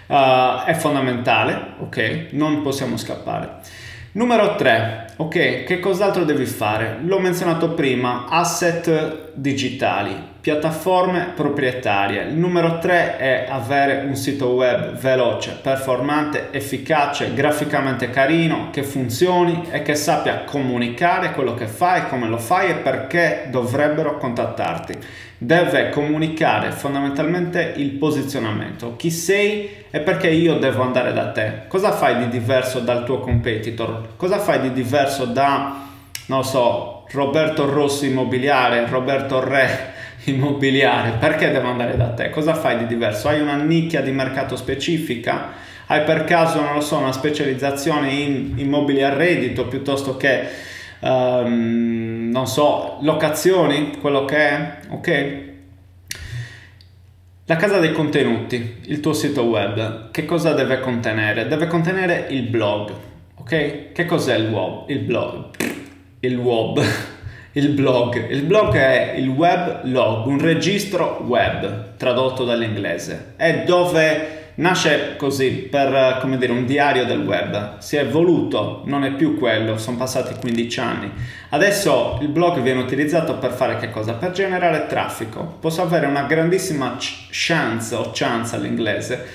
uh, 0.07 0.63
è 0.63 0.73
fondamentale, 0.77 1.73
ok? 1.79 2.27
Non 2.31 2.61
possiamo 2.61 2.97
scappare. 2.97 3.85
Numero 4.17 4.55
3, 4.55 5.09
ok, 5.17 5.63
che 5.63 5.79
cos'altro 5.79 6.23
devi 6.23 6.47
fare? 6.47 6.97
L'ho 7.03 7.19
menzionato 7.19 7.75
prima, 7.75 8.25
asset 8.27 9.33
digitali, 9.33 10.11
piattaforme 10.41 11.33
proprietarie. 11.35 12.23
Il 12.23 12.33
numero 12.33 12.79
3 12.79 13.17
è 13.17 13.45
avere 13.47 14.05
un 14.07 14.15
sito 14.15 14.53
web 14.53 14.93
veloce, 14.93 15.59
performante, 15.61 16.47
efficace, 16.49 17.35
graficamente 17.35 18.09
carino, 18.09 18.69
che 18.71 18.81
funzioni 18.81 19.67
e 19.69 19.83
che 19.83 19.93
sappia 19.93 20.45
comunicare 20.45 21.33
quello 21.33 21.53
che 21.53 21.67
fai, 21.67 22.07
come 22.07 22.27
lo 22.27 22.39
fai 22.39 22.71
e 22.71 22.75
perché 22.77 23.49
dovrebbero 23.51 24.17
contattarti 24.17 25.25
deve 25.37 25.89
comunicare 25.89 26.71
fondamentalmente 26.71 27.73
il 27.77 27.91
posizionamento, 27.91 28.95
chi 28.95 29.11
sei 29.11 29.85
e 29.89 29.99
perché 29.99 30.29
io 30.29 30.57
devo 30.57 30.81
andare 30.81 31.13
da 31.13 31.31
te. 31.31 31.63
Cosa 31.67 31.91
fai 31.91 32.17
di 32.17 32.29
diverso 32.29 32.79
dal 32.79 33.03
tuo 33.05 33.19
competitor? 33.19 34.15
Cosa 34.15 34.39
fai 34.39 34.61
di 34.61 34.73
diverso 34.73 35.25
da 35.25 35.85
non 36.27 36.43
so, 36.43 37.05
Roberto 37.11 37.69
Rossi 37.69 38.07
Immobiliare, 38.07 38.85
Roberto 38.89 39.41
Re 39.41 39.93
Immobiliare, 40.25 41.11
perché 41.17 41.51
devo 41.51 41.69
andare 41.69 41.95
da 41.95 42.09
te? 42.09 42.29
Cosa 42.29 42.53
fai 42.53 42.79
di 42.79 42.85
diverso? 42.85 43.29
Hai 43.29 43.39
una 43.39 43.55
nicchia 43.55 44.01
di 44.01 44.11
mercato 44.11 44.57
specifica? 44.57 45.51
Hai 45.85 46.01
per 46.03 46.25
caso, 46.25 46.59
non 46.59 46.73
lo 46.73 46.81
so, 46.81 46.97
una 46.97 47.13
specializzazione 47.13 48.11
in 48.11 48.53
immobili 48.57 49.03
a 49.03 49.13
reddito 49.13 49.67
piuttosto 49.67 50.17
che, 50.17 50.49
um, 51.01 52.29
non 52.31 52.47
so, 52.47 52.97
locazioni, 53.01 53.97
quello 53.99 54.25
che 54.25 54.37
è, 54.37 54.79
ok? 54.89 55.45
La 57.45 57.55
casa 57.55 57.79
dei 57.79 57.93
contenuti, 57.93 58.81
il 58.87 58.99
tuo 58.99 59.13
sito 59.13 59.43
web, 59.43 60.11
che 60.11 60.25
cosa 60.25 60.53
deve 60.53 60.79
contenere? 60.79 61.47
Deve 61.47 61.67
contenere 61.67 62.27
il 62.29 62.43
blog, 62.43 62.91
ok? 63.35 63.91
Che 63.93 64.05
cos'è 64.05 64.35
il 64.35 64.49
web? 64.49 64.89
Il 64.89 64.99
blog. 64.99 65.45
Il 66.19 66.37
web. 66.37 66.81
Il 67.53 67.69
blog. 67.69 68.29
Il 68.29 68.43
blog 68.43 68.75
è 68.75 69.15
il 69.17 69.29
web 69.29 69.85
log, 69.85 70.27
un 70.27 70.39
registro 70.39 71.23
web, 71.25 71.95
tradotto 71.97 72.45
dall'inglese. 72.45 73.33
È 73.35 73.63
dove 73.65 74.36
Nasce 74.57 75.15
così 75.17 75.49
per, 75.49 76.17
come 76.19 76.37
dire, 76.37 76.51
un 76.51 76.65
diario 76.65 77.05
del 77.05 77.19
web, 77.19 77.77
si 77.77 77.95
è 77.95 78.01
evoluto, 78.01 78.81
non 78.85 79.03
è 79.03 79.11
più 79.11 79.37
quello, 79.37 79.77
sono 79.77 79.97
passati 79.97 80.33
15 80.39 80.79
anni. 80.79 81.11
Adesso 81.49 82.17
il 82.21 82.29
blog 82.29 82.61
viene 82.61 82.81
utilizzato 82.81 83.35
per 83.37 83.51
fare 83.51 83.77
che 83.77 83.91
cosa? 83.91 84.13
Per 84.13 84.31
generare 84.31 84.87
traffico. 84.87 85.57
Posso 85.59 85.83
avere 85.83 86.07
una 86.07 86.23
grandissima 86.23 86.97
chance 87.29 87.93
o 87.93 88.09
chance 88.11 88.55
all'inglese 88.55 89.25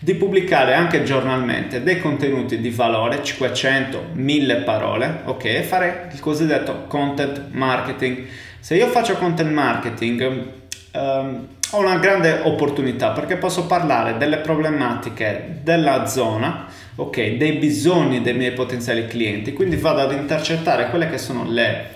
di 0.00 0.16
pubblicare 0.16 0.74
anche 0.74 1.04
giornalmente 1.04 1.84
dei 1.84 2.00
contenuti 2.00 2.60
di 2.60 2.70
valore 2.70 3.22
500 3.22 4.06
1000 4.14 4.56
parole 4.62 5.20
ok 5.26 5.44
e 5.44 5.62
fare 5.62 6.08
il 6.12 6.18
cosiddetto 6.18 6.86
content 6.88 7.50
marketing 7.52 8.26
se 8.58 8.74
io 8.74 8.88
faccio 8.88 9.14
content 9.14 9.52
marketing 9.52 10.46
um, 10.94 11.46
ho 11.74 11.78
una 11.78 11.96
grande 11.96 12.40
opportunità 12.42 13.10
perché 13.10 13.36
posso 13.36 13.66
parlare 13.66 14.18
delle 14.18 14.38
problematiche 14.38 15.60
della 15.62 16.06
zona, 16.06 16.66
ok, 16.94 17.36
dei 17.36 17.52
bisogni 17.52 18.20
dei 18.20 18.34
miei 18.34 18.52
potenziali 18.52 19.06
clienti, 19.06 19.54
quindi 19.54 19.76
vado 19.76 20.02
ad 20.02 20.12
intercettare 20.12 20.90
quelle 20.90 21.08
che 21.08 21.16
sono 21.16 21.44
le, 21.48 21.90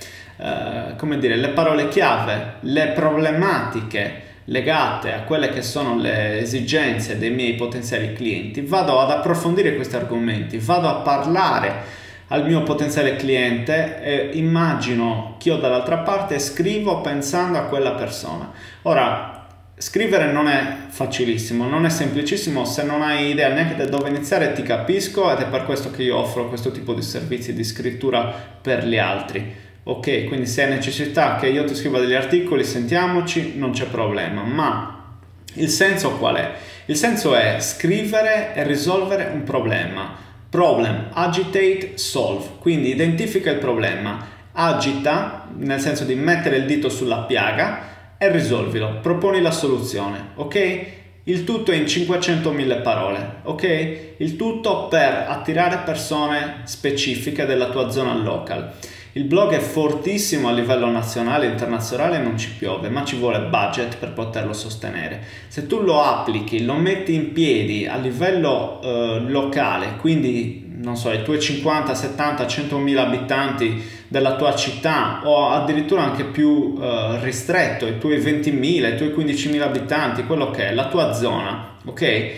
come 0.96 1.18
dire, 1.18 1.36
le 1.36 1.48
parole 1.48 1.88
chiave, 1.88 2.54
le 2.60 2.88
problematiche 2.88 4.22
legate 4.44 5.12
a 5.12 5.22
quelle 5.22 5.50
che 5.50 5.60
sono 5.60 5.98
le 5.98 6.40
esigenze 6.40 7.18
dei 7.18 7.30
miei 7.30 7.54
potenziali 7.54 8.14
clienti, 8.14 8.62
vado 8.62 8.98
ad 8.98 9.10
approfondire 9.10 9.74
questi 9.74 9.96
argomenti, 9.96 10.56
vado 10.56 10.88
a 10.88 10.94
parlare 10.94 12.04
al 12.28 12.46
mio 12.46 12.62
potenziale 12.62 13.16
cliente 13.16 14.00
e 14.02 14.30
immagino 14.32 15.34
chi 15.38 15.50
ho 15.50 15.58
dall'altra 15.58 15.98
parte 15.98 16.36
e 16.36 16.38
scrivo 16.38 17.02
pensando 17.02 17.58
a 17.58 17.64
quella 17.64 17.92
persona. 17.92 18.50
Ora, 18.82 19.35
Scrivere 19.78 20.32
non 20.32 20.48
è 20.48 20.86
facilissimo, 20.88 21.68
non 21.68 21.84
è 21.84 21.90
semplicissimo, 21.90 22.64
se 22.64 22.82
non 22.82 23.02
hai 23.02 23.28
idea 23.28 23.50
neanche 23.50 23.74
da 23.74 23.84
dove 23.84 24.08
iniziare 24.08 24.54
ti 24.54 24.62
capisco 24.62 25.30
ed 25.30 25.40
è 25.40 25.48
per 25.48 25.64
questo 25.66 25.90
che 25.90 26.02
io 26.02 26.16
offro 26.16 26.48
questo 26.48 26.70
tipo 26.70 26.94
di 26.94 27.02
servizi 27.02 27.52
di 27.52 27.62
scrittura 27.62 28.24
per 28.58 28.86
gli 28.86 28.96
altri. 28.96 29.54
Ok, 29.82 30.28
quindi 30.28 30.46
se 30.46 30.62
hai 30.62 30.70
necessità 30.70 31.36
che 31.36 31.48
io 31.48 31.64
ti 31.64 31.74
scriva 31.74 32.00
degli 32.00 32.14
articoli, 32.14 32.64
sentiamoci, 32.64 33.58
non 33.58 33.72
c'è 33.72 33.84
problema, 33.84 34.44
ma 34.44 35.18
il 35.52 35.68
senso 35.68 36.16
qual 36.16 36.36
è? 36.36 36.52
Il 36.86 36.96
senso 36.96 37.34
è 37.34 37.58
scrivere 37.60 38.54
e 38.54 38.62
risolvere 38.62 39.30
un 39.30 39.42
problema. 39.42 40.16
Problem, 40.48 41.10
agitate, 41.12 41.98
solve, 41.98 42.48
quindi 42.60 42.88
identifica 42.88 43.50
il 43.50 43.58
problema, 43.58 44.26
agita, 44.52 45.48
nel 45.54 45.80
senso 45.80 46.04
di 46.04 46.14
mettere 46.14 46.56
il 46.56 46.64
dito 46.64 46.88
sulla 46.88 47.24
piaga, 47.24 47.95
e 48.18 48.30
risolvilo, 48.30 48.98
proponi 49.00 49.40
la 49.40 49.50
soluzione, 49.50 50.30
ok? 50.36 50.86
Il 51.24 51.44
tutto 51.44 51.72
in 51.72 51.84
500.000 51.84 52.82
parole, 52.82 53.40
ok? 53.42 54.14
Il 54.18 54.36
tutto 54.36 54.86
per 54.88 55.26
attirare 55.28 55.82
persone 55.84 56.62
specifiche 56.64 57.46
della 57.46 57.68
tua 57.68 57.90
zona 57.90 58.14
local. 58.14 58.72
Il 59.16 59.24
blog 59.24 59.52
è 59.52 59.60
fortissimo 59.60 60.48
a 60.48 60.52
livello 60.52 60.90
nazionale 60.90 61.46
e 61.46 61.50
internazionale, 61.50 62.18
non 62.18 62.36
ci 62.36 62.50
piove, 62.50 62.90
ma 62.90 63.02
ci 63.02 63.16
vuole 63.16 63.40
budget 63.40 63.96
per 63.96 64.12
poterlo 64.12 64.52
sostenere. 64.52 65.22
Se 65.48 65.66
tu 65.66 65.80
lo 65.80 66.02
applichi, 66.02 66.66
lo 66.66 66.74
metti 66.74 67.14
in 67.14 67.32
piedi 67.32 67.86
a 67.86 67.96
livello 67.96 68.78
eh, 68.82 69.20
locale, 69.26 69.96
quindi 69.96 70.65
non 70.86 70.96
so, 70.96 71.10
i 71.10 71.24
tuoi 71.24 71.40
50, 71.40 71.94
70, 71.96 72.46
100.000 72.46 72.96
abitanti 72.96 73.82
della 74.06 74.36
tua 74.36 74.54
città 74.54 75.20
o 75.24 75.50
addirittura 75.50 76.04
anche 76.04 76.26
più 76.26 76.78
eh, 76.80 77.18
ristretto, 77.22 77.88
i 77.88 77.98
tuoi 77.98 78.18
20.000, 78.18 78.94
i 78.94 78.96
tuoi 78.96 79.08
15.000 79.08 79.60
abitanti, 79.62 80.24
quello 80.24 80.52
che 80.52 80.68
è 80.68 80.74
la 80.74 80.86
tua 80.86 81.12
zona, 81.12 81.78
ok? 81.84 82.30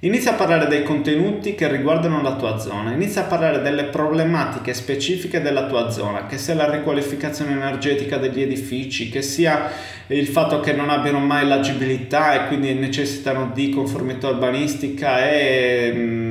Inizia 0.00 0.32
a 0.32 0.34
parlare 0.34 0.66
dei 0.66 0.82
contenuti 0.82 1.54
che 1.54 1.68
riguardano 1.68 2.20
la 2.22 2.34
tua 2.34 2.58
zona, 2.58 2.92
inizia 2.92 3.20
a 3.20 3.26
parlare 3.26 3.62
delle 3.62 3.84
problematiche 3.84 4.74
specifiche 4.74 5.40
della 5.40 5.66
tua 5.66 5.90
zona, 5.90 6.26
che 6.26 6.38
sia 6.38 6.56
la 6.56 6.68
riqualificazione 6.68 7.52
energetica 7.52 8.16
degli 8.16 8.42
edifici, 8.42 9.10
che 9.10 9.22
sia 9.22 9.70
il 10.08 10.26
fatto 10.26 10.58
che 10.58 10.72
non 10.72 10.90
abbiano 10.90 11.20
mai 11.20 11.46
l'agibilità 11.46 12.34
e 12.34 12.48
quindi 12.48 12.74
necessitano 12.74 13.52
di 13.54 13.70
conformità 13.70 14.26
urbanistica 14.26 15.30
e 15.30 15.92
mm, 15.94 16.21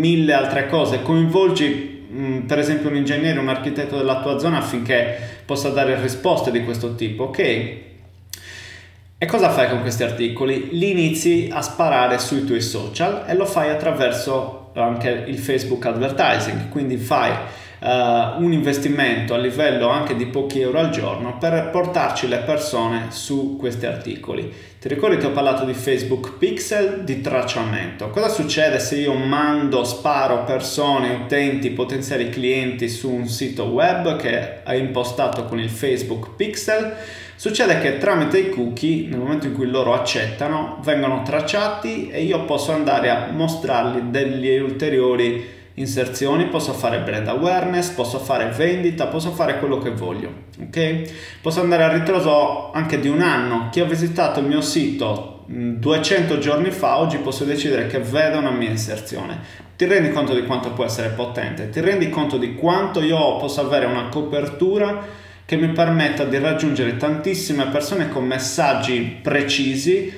mille 0.00 0.32
altre 0.32 0.66
cose. 0.66 1.02
Coinvolgi 1.02 2.06
mm, 2.10 2.38
per 2.40 2.58
esempio 2.58 2.88
un 2.88 2.96
ingegnere, 2.96 3.38
un 3.38 3.48
architetto 3.48 3.96
della 3.96 4.20
tua 4.20 4.38
zona 4.38 4.58
affinché 4.58 5.18
possa 5.44 5.68
dare 5.68 6.00
risposte 6.00 6.50
di 6.50 6.64
questo 6.64 6.94
tipo, 6.94 7.24
ok? 7.24 7.38
E 9.22 9.26
cosa 9.26 9.50
fai 9.50 9.68
con 9.68 9.82
questi 9.82 10.02
articoli? 10.02 10.70
Li 10.72 10.92
inizi 10.92 11.50
a 11.52 11.60
sparare 11.60 12.18
sui 12.18 12.44
tuoi 12.44 12.62
social 12.62 13.24
e 13.26 13.34
lo 13.34 13.44
fai 13.44 13.68
attraverso 13.68 14.70
anche 14.74 15.10
il 15.26 15.36
Facebook 15.36 15.84
advertising, 15.84 16.70
quindi 16.70 16.96
fai 16.96 17.30
uh, 17.80 18.42
un 18.42 18.52
investimento 18.52 19.34
a 19.34 19.36
livello 19.36 19.88
anche 19.88 20.16
di 20.16 20.24
pochi 20.24 20.60
euro 20.60 20.78
al 20.78 20.88
giorno 20.88 21.36
per 21.36 21.68
portarci 21.70 22.28
le 22.28 22.38
persone 22.38 23.06
su 23.10 23.56
questi 23.58 23.84
articoli. 23.84 24.50
Ti 24.80 24.88
ricordi 24.88 25.18
che 25.18 25.26
ho 25.26 25.32
parlato 25.32 25.66
di 25.66 25.74
Facebook 25.74 26.38
Pixel 26.38 27.04
di 27.04 27.20
tracciamento? 27.20 28.08
Cosa 28.08 28.30
succede 28.30 28.78
se 28.78 28.96
io 28.96 29.12
mando, 29.12 29.84
sparo 29.84 30.44
persone, 30.44 31.10
utenti, 31.22 31.68
potenziali 31.68 32.30
clienti 32.30 32.88
su 32.88 33.10
un 33.10 33.28
sito 33.28 33.64
web 33.64 34.16
che 34.16 34.62
è 34.62 34.72
impostato 34.72 35.44
con 35.44 35.60
il 35.60 35.68
Facebook 35.68 36.30
Pixel? 36.34 36.96
Succede 37.36 37.78
che 37.80 37.98
tramite 37.98 38.38
i 38.38 38.48
cookie, 38.48 39.06
nel 39.08 39.18
momento 39.18 39.48
in 39.48 39.52
cui 39.52 39.66
loro 39.66 39.92
accettano, 39.92 40.78
vengono 40.82 41.20
tracciati 41.24 42.08
e 42.08 42.22
io 42.22 42.46
posso 42.46 42.72
andare 42.72 43.10
a 43.10 43.28
mostrargli 43.30 44.08
degli 44.08 44.56
ulteriori 44.56 45.59
inserzioni, 45.80 46.46
posso 46.46 46.72
fare 46.72 47.00
brand 47.00 47.26
awareness, 47.26 47.90
posso 47.90 48.18
fare 48.18 48.46
vendita, 48.46 49.06
posso 49.06 49.32
fare 49.32 49.58
quello 49.58 49.78
che 49.78 49.90
voglio, 49.90 50.32
ok? 50.60 51.40
Posso 51.40 51.60
andare 51.60 51.84
a 51.84 51.92
ritroso 51.92 52.70
anche 52.72 53.00
di 53.00 53.08
un 53.08 53.22
anno. 53.22 53.68
Chi 53.70 53.80
ha 53.80 53.84
visitato 53.84 54.40
il 54.40 54.46
mio 54.46 54.60
sito 54.60 55.44
200 55.46 56.38
giorni 56.38 56.70
fa, 56.70 56.98
oggi 56.98 57.16
posso 57.16 57.44
decidere 57.44 57.86
che 57.86 57.98
veda 57.98 58.38
una 58.38 58.50
mia 58.50 58.70
inserzione. 58.70 59.38
Ti 59.76 59.86
rendi 59.86 60.10
conto 60.10 60.34
di 60.34 60.44
quanto 60.44 60.72
può 60.72 60.84
essere 60.84 61.08
potente? 61.08 61.70
Ti 61.70 61.80
rendi 61.80 62.10
conto 62.10 62.36
di 62.36 62.54
quanto 62.54 63.02
io 63.02 63.36
posso 63.38 63.60
avere 63.60 63.86
una 63.86 64.08
copertura 64.08 65.02
che 65.46 65.56
mi 65.56 65.68
permetta 65.70 66.24
di 66.24 66.38
raggiungere 66.38 66.96
tantissime 66.96 67.66
persone 67.66 68.08
con 68.08 68.24
messaggi 68.24 69.18
precisi, 69.20 70.12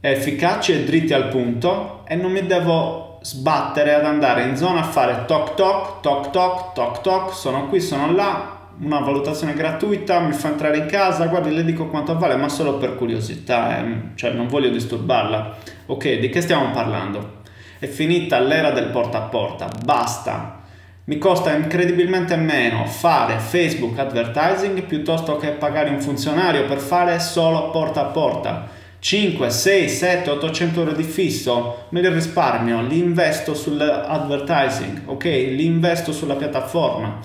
efficaci 0.00 0.72
e 0.72 0.84
dritti 0.84 1.12
al 1.12 1.28
punto 1.28 2.06
e 2.06 2.14
non 2.14 2.32
mi 2.32 2.46
devo 2.46 3.09
sbattere 3.20 3.94
ad 3.94 4.04
andare 4.04 4.44
in 4.44 4.56
zona 4.56 4.80
a 4.80 4.84
fare 4.84 5.24
toc 5.26 5.54
toc, 5.54 6.00
toc 6.00 6.30
toc, 6.30 6.72
toc 6.72 7.00
toc, 7.00 7.34
sono 7.34 7.68
qui, 7.68 7.80
sono 7.80 8.12
là, 8.12 8.58
una 8.80 9.00
valutazione 9.00 9.54
gratuita, 9.54 10.20
mi 10.20 10.32
fa 10.32 10.48
entrare 10.48 10.78
in 10.78 10.86
casa, 10.86 11.26
guardi, 11.26 11.54
le 11.54 11.64
dico 11.64 11.88
quanto 11.88 12.16
vale, 12.18 12.36
ma 12.36 12.48
solo 12.48 12.78
per 12.78 12.96
curiosità, 12.96 13.78
eh? 13.78 14.00
cioè 14.14 14.32
non 14.32 14.46
voglio 14.48 14.70
disturbarla. 14.70 15.56
Ok, 15.86 16.18
di 16.18 16.28
che 16.30 16.40
stiamo 16.40 16.70
parlando? 16.70 17.38
È 17.78 17.86
finita 17.86 18.38
l'era 18.38 18.70
del 18.70 18.86
porta 18.86 19.18
a 19.18 19.22
porta, 19.22 19.68
basta, 19.84 20.60
mi 21.04 21.18
costa 21.18 21.52
incredibilmente 21.52 22.36
meno 22.36 22.84
fare 22.86 23.38
Facebook 23.38 23.98
advertising 23.98 24.82
piuttosto 24.82 25.38
che 25.38 25.48
pagare 25.48 25.90
un 25.90 26.00
funzionario 26.00 26.66
per 26.66 26.78
fare 26.78 27.18
solo 27.18 27.70
porta 27.70 28.02
a 28.02 28.04
porta. 28.04 28.68
5, 29.00 29.48
6, 29.48 29.88
7, 29.88 30.30
800 30.30 30.80
euro 30.80 30.92
di 30.92 31.02
fisso 31.02 31.86
me 31.88 32.02
li 32.02 32.08
risparmio, 32.10 32.82
li 32.82 32.98
investo 32.98 33.54
sull'advertising, 33.54 35.02
ok? 35.06 35.24
Li 35.24 35.64
investo 35.64 36.12
sulla 36.12 36.36
piattaforma. 36.36 37.18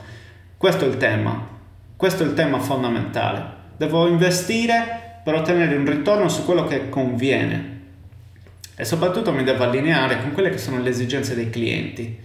Questo 0.58 0.86
è 0.86 0.88
il 0.88 0.96
tema. 0.96 1.48
Questo 1.98 2.24
è 2.24 2.26
il 2.26 2.34
tema 2.34 2.60
fondamentale. 2.60 3.44
Devo 3.76 4.08
investire 4.08 5.20
per 5.24 5.36
ottenere 5.36 5.76
un 5.76 5.86
ritorno 5.86 6.30
su 6.30 6.46
quello 6.46 6.66
che 6.66 6.88
conviene. 6.88 7.74
E 8.78 8.86
soprattutto 8.86 9.34
mi 9.34 9.44
devo 9.44 9.64
allineare 9.64 10.22
con 10.22 10.32
quelle 10.32 10.50
che 10.50 10.58
sono 10.58 10.82
le 10.82 10.90
esigenze 10.90 11.36
dei 11.36 11.50
clienti. 11.50 12.20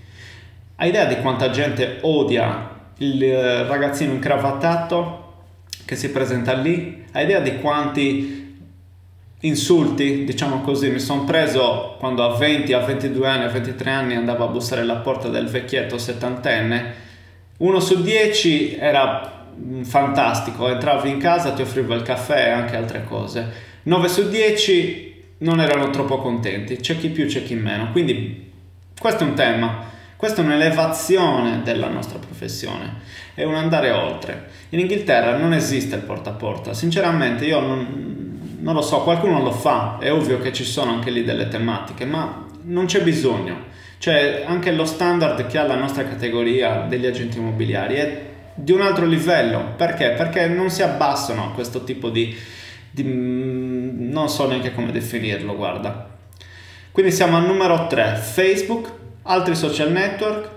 Hai 0.77 0.89
idea 0.89 1.07
di 1.07 1.17
quanta 1.17 1.51
gente 1.51 1.99
odia 2.03 2.79
il 2.99 3.23
eh, 3.23 3.67
ragazzino 3.67 4.13
incravattato 4.13 5.33
che 5.85 5.97
si 5.97 6.11
presenta 6.11 6.53
lì, 6.53 7.05
hai 7.13 7.25
idea 7.25 7.41
di 7.41 7.59
quanti 7.59 8.40
insulti, 9.41 10.25
diciamo 10.25 10.61
così, 10.61 10.91
mi 10.91 10.99
sono 10.99 11.25
preso 11.25 11.97
quando 11.99 12.25
a 12.25 12.37
20, 12.37 12.73
a 12.73 12.81
22 12.81 13.29
anni, 13.29 13.45
a 13.45 13.49
23 13.49 13.91
anni 13.91 14.15
andavo 14.15 14.45
a 14.45 14.49
bussare 14.49 14.83
alla 14.83 14.97
porta 14.97 15.29
del 15.29 15.47
vecchietto 15.47 15.99
settantenne. 15.99 17.09
Uno 17.59 17.81
su 17.81 18.03
10 18.03 18.77
era 18.77 19.47
mm, 19.59 19.83
fantastico, 19.83 20.69
entravi 20.69 21.09
in 21.11 21.19
casa, 21.19 21.53
ti 21.53 21.63
offrivo 21.63 21.95
il 21.95 22.03
caffè 22.03 22.47
e 22.47 22.51
anche 22.51 22.77
altre 22.77 23.05
cose. 23.05 23.69
9 23.83 24.09
su 24.09 24.29
10 24.29 25.09
non 25.39 25.61
erano 25.61 25.91
troppo 25.91 26.19
contenti, 26.19 26.77
c'è 26.77 26.99
chi 26.99 27.09
più, 27.09 27.27
c'è 27.27 27.43
chi 27.43 27.55
meno. 27.55 27.91
Quindi 27.93 28.51
questo 28.99 29.25
è 29.25 29.27
un 29.27 29.35
tema, 29.35 29.85
questa 30.17 30.43
è 30.43 30.45
un'elevazione 30.45 31.63
della 31.63 31.89
nostra 31.89 32.19
professione, 32.19 32.97
è 33.35 33.45
un 33.45 33.55
andare 33.55 33.91
oltre. 33.91 34.49
In 34.71 34.81
Inghilterra 34.81 35.37
non 35.39 35.55
esiste 35.55 35.97
il 35.97 36.03
porta 36.03 36.31
a 36.31 36.35
porta, 36.35 36.75
sinceramente 36.75 37.47
io 37.47 37.61
non, 37.61 38.10
non 38.61 38.75
lo 38.75 38.83
so, 38.83 39.03
qualcuno 39.03 39.43
lo 39.43 39.53
fa, 39.53 39.99
è 39.99 40.13
ovvio 40.13 40.39
che 40.39 40.53
ci 40.53 40.65
sono 40.65 40.93
anche 40.93 41.11
lì 41.11 41.25
delle 41.25 41.49
tematiche, 41.49 42.05
ma 42.05 42.47
non 42.63 42.87
c'è 42.87 43.03
bisogno. 43.03 43.69
Cioè 43.99 44.45
anche 44.47 44.73
lo 44.73 44.87
standard 44.87 45.47
che 45.47 45.59
ha 45.59 45.67
la 45.67 45.77
nostra 45.77 46.05
categoria 46.05 46.87
degli 46.89 47.07
agenti 47.07 47.39
immobiliari 47.39 47.95
è 47.97 48.23
di 48.55 48.73
un 48.73 48.81
altro 48.81 49.07
livello, 49.07 49.75
perché? 49.77 50.11
Perché 50.11 50.47
non 50.47 50.71
si 50.71 50.83
abbassano 50.83 51.45
a 51.45 51.51
questo 51.53 51.85
tipo 51.85 52.11
di, 52.11 52.35
di 52.91 53.05
non 53.05 54.29
so 54.29 54.47
neanche 54.47 54.75
come 54.75 54.91
definirlo, 54.91 55.55
guarda. 55.55 56.09
Quindi 56.91 57.13
siamo 57.13 57.37
al 57.37 57.47
numero 57.47 57.87
3, 57.87 58.17
Facebook, 58.17 58.91
altri 59.23 59.55
social 59.55 59.93
network, 59.93 60.49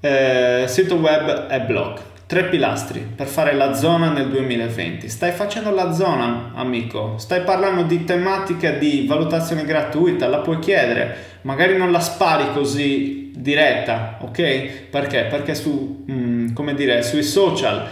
eh, 0.00 0.64
sito 0.66 0.96
web 0.96 1.46
e 1.50 1.60
blog. 1.60 2.00
Tre 2.30 2.44
pilastri 2.44 3.00
per 3.00 3.26
fare 3.26 3.54
la 3.54 3.74
zona 3.74 4.08
nel 4.08 4.28
2020. 4.28 5.08
Stai 5.08 5.32
facendo 5.32 5.72
la 5.72 5.90
zona, 5.90 6.52
amico. 6.54 7.14
Stai 7.18 7.40
parlando 7.42 7.82
di 7.82 8.04
tematiche 8.04 8.78
di 8.78 9.04
valutazione 9.04 9.64
gratuita, 9.64 10.28
la 10.28 10.38
puoi 10.38 10.60
chiedere. 10.60 11.40
Magari 11.40 11.76
non 11.76 11.90
la 11.90 11.98
spari 11.98 12.52
così 12.52 13.32
diretta, 13.34 14.18
ok? 14.20 14.42
Perché? 14.90 15.24
Perché 15.24 15.56
su, 15.56 16.04
mm, 16.08 16.52
come 16.52 16.74
dire, 16.74 17.02
sui 17.02 17.24
social 17.24 17.88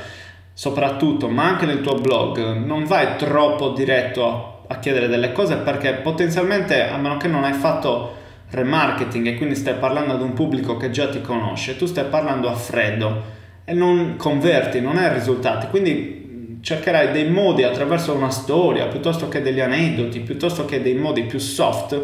soprattutto, 0.53 1.29
ma 1.29 1.43
anche 1.43 1.67
nel 1.67 1.81
tuo 1.81 1.97
blog, 1.97 2.59
non 2.59 2.85
vai 2.85 3.17
troppo 3.17 3.71
diretto 3.71 4.67
a 4.69 4.79
chiedere 4.79 5.09
delle 5.09 5.33
cose 5.33 5.57
perché 5.57 5.95
potenzialmente, 5.95 6.81
a 6.81 6.97
meno 6.97 7.17
che 7.17 7.27
non 7.27 7.43
hai 7.43 7.55
fatto 7.55 8.15
remarketing 8.51 9.27
e 9.27 9.37
quindi 9.37 9.57
stai 9.57 9.75
parlando 9.75 10.13
ad 10.13 10.23
un 10.23 10.33
pubblico 10.33 10.77
che 10.77 10.91
già 10.91 11.09
ti 11.09 11.21
conosce, 11.21 11.77
tu 11.77 11.87
stai 11.87 12.05
parlando 12.05 12.49
a 12.49 12.55
freddo 12.55 13.38
e 13.69 13.75
non 13.75 14.17
converti, 14.17 14.81
non 14.81 14.97
hai 14.97 15.13
risultati. 15.13 15.67
Quindi 15.67 16.59
cercherai 16.63 17.13
dei 17.13 17.29
modi 17.29 17.65
attraverso 17.65 18.15
una 18.15 18.31
storia, 18.31 18.87
piuttosto 18.87 19.29
che 19.29 19.43
degli 19.43 19.61
aneddoti, 19.61 20.21
piuttosto 20.21 20.65
che 20.65 20.81
dei 20.81 20.95
modi 20.95 21.25
più 21.25 21.39
soft 21.39 22.01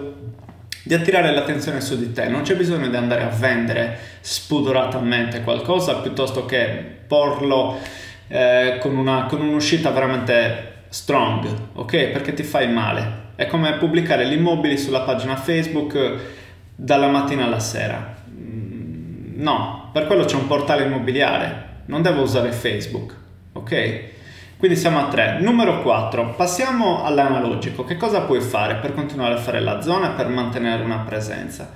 di 0.83 0.93
attirare 0.93 1.33
l'attenzione 1.33 1.81
su 1.81 1.97
di 1.97 2.13
te. 2.13 2.29
Non 2.29 2.43
c'è 2.43 2.55
bisogno 2.55 2.89
di 2.89 2.97
andare 2.97 3.23
a 3.23 3.29
vendere 3.29 3.99
spudoratamente 4.21 5.41
qualcosa 5.41 6.01
piuttosto 6.01 6.45
che 6.45 6.85
porlo 7.07 7.79
eh, 8.29 8.77
con, 8.79 8.95
una, 8.95 9.25
con 9.25 9.41
un'uscita 9.41 9.89
veramente 9.89 10.83
strong, 10.91 11.49
ok? 11.73 12.09
Perché 12.09 12.35
ti 12.35 12.43
fai 12.43 12.71
male. 12.71 13.23
È 13.37 13.47
come 13.47 13.73
pubblicare 13.79 14.29
gli 14.29 14.35
immobili 14.35 14.77
sulla 14.77 15.01
pagina 15.01 15.37
Facebook 15.37 16.19
dalla 16.77 17.09
mattina 17.09 17.47
alla 17.47 17.59
sera. 17.59 18.14
No, 19.37 19.91
per 19.93 20.07
quello 20.07 20.25
c'è 20.25 20.37
un 20.37 20.47
portale 20.47 20.85
immobiliare, 20.85 21.83
non 21.87 22.03
devo 22.03 22.23
usare 22.23 22.53
Facebook, 22.53 23.15
ok? 23.53 24.13
Quindi 24.57 24.77
siamo 24.77 25.01
a 25.01 25.09
3. 25.09 25.41
Numero 25.41 25.83
4, 25.83 26.35
passiamo 26.37 27.05
all'analogico. 27.05 27.85
Che 27.85 27.97
cosa 27.97 28.23
puoi 28.23 28.41
fare 28.41 28.77
per 28.77 28.95
continuare 28.95 29.35
a 29.35 29.39
fare 29.39 29.61
la 29.61 29.81
zona 29.81 30.13
e 30.13 30.15
per 30.15 30.29
mantenere 30.29 30.83
una 30.83 30.99
presenza? 30.99 31.71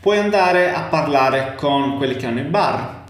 Puoi 0.00 0.18
andare 0.18 0.72
a 0.72 0.82
parlare 0.82 1.54
con 1.54 1.98
quelli 1.98 2.16
che 2.16 2.26
hanno 2.26 2.40
i 2.40 2.44
bar, 2.44 3.04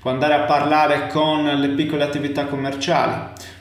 puoi 0.00 0.14
andare 0.14 0.34
a 0.34 0.40
parlare 0.44 1.08
con 1.08 1.44
le 1.44 1.68
piccole 1.70 2.04
attività 2.04 2.46
commerciali, 2.46 3.12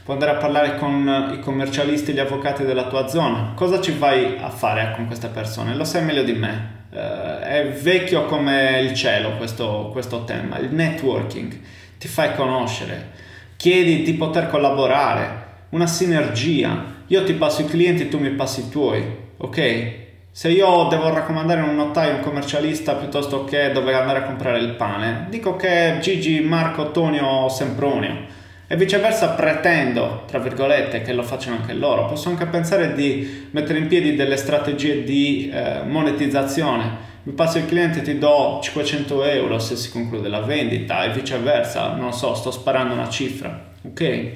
puoi 0.03 0.15
andare 0.15 0.37
a 0.37 0.39
parlare 0.39 0.77
con 0.77 1.33
i 1.33 1.39
commercialisti 1.39 2.13
gli 2.13 2.19
avvocati 2.19 2.63
della 2.63 2.85
tua 2.85 3.07
zona. 3.07 3.51
Cosa 3.55 3.81
ci 3.81 3.91
vai 3.97 4.37
a 4.39 4.49
fare 4.49 4.93
con 4.95 5.07
queste 5.07 5.27
persone? 5.27 5.75
Lo 5.75 5.83
sai 5.83 6.05
meglio 6.05 6.23
di 6.23 6.33
me. 6.33 6.75
Uh, 6.89 7.36
è 7.47 7.67
vecchio 7.69 8.25
come 8.25 8.79
il 8.81 8.93
cielo 8.93 9.37
questo, 9.37 9.89
questo 9.91 10.23
tema, 10.23 10.57
il 10.57 10.69
networking. 10.71 11.59
Ti 11.97 12.07
fai 12.07 12.35
conoscere, 12.35 13.11
chiedi 13.55 14.03
di 14.03 14.13
poter 14.13 14.47
collaborare, 14.47 15.45
una 15.69 15.87
sinergia. 15.87 16.95
Io 17.07 17.23
ti 17.23 17.33
passo 17.33 17.61
i 17.61 17.65
clienti, 17.65 18.09
tu 18.09 18.19
mi 18.19 18.29
passi 18.31 18.61
i 18.61 18.69
tuoi, 18.69 19.03
ok? 19.37 20.05
Se 20.29 20.49
io 20.49 20.87
devo 20.89 21.11
raccomandare 21.11 21.61
un 21.61 21.75
notaio, 21.75 22.15
un 22.15 22.21
commercialista 22.21 22.93
piuttosto 22.93 23.43
che 23.43 23.71
dove 23.71 23.93
andare 23.95 24.19
a 24.19 24.23
comprare 24.23 24.59
il 24.59 24.75
pane, 24.75 25.25
dico 25.29 25.55
che 25.55 25.97
Gigi, 25.99 26.41
Marco, 26.41 26.91
Tonio, 26.91 27.49
Sempronio 27.49 28.35
e 28.67 28.75
viceversa 28.75 29.29
pretendo, 29.29 30.23
tra 30.27 30.39
virgolette, 30.39 31.01
che 31.01 31.13
lo 31.13 31.23
facciano 31.23 31.55
anche 31.55 31.73
loro. 31.73 32.05
Posso 32.05 32.29
anche 32.29 32.45
pensare 32.45 32.93
di 32.93 33.47
mettere 33.51 33.79
in 33.79 33.87
piedi 33.87 34.15
delle 34.15 34.35
strategie 34.35 35.03
di 35.03 35.49
eh, 35.51 35.83
monetizzazione. 35.85 37.15
Mi 37.27 37.33
passo 37.33 37.57
il 37.57 37.65
cliente, 37.65 38.01
ti 38.01 38.17
do 38.17 38.61
500 38.63 39.25
euro 39.25 39.59
se 39.59 39.75
si 39.75 39.91
conclude 39.91 40.29
la 40.29 40.39
vendita 40.39 41.03
e 41.03 41.11
viceversa, 41.11 41.91
non 41.91 42.13
so, 42.13 42.33
sto 42.33 42.51
sparando 42.51 42.93
una 42.93 43.09
cifra. 43.09 43.65
Ok? 43.83 44.31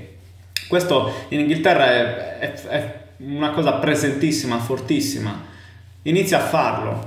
Questo 0.67 1.13
in 1.29 1.39
Inghilterra 1.39 1.85
è, 1.85 2.39
è, 2.39 2.51
è 2.51 2.99
una 3.19 3.51
cosa 3.51 3.75
presentissima, 3.75 4.57
fortissima. 4.57 5.41
Inizia 6.01 6.39
a 6.39 6.41
farlo. 6.41 7.05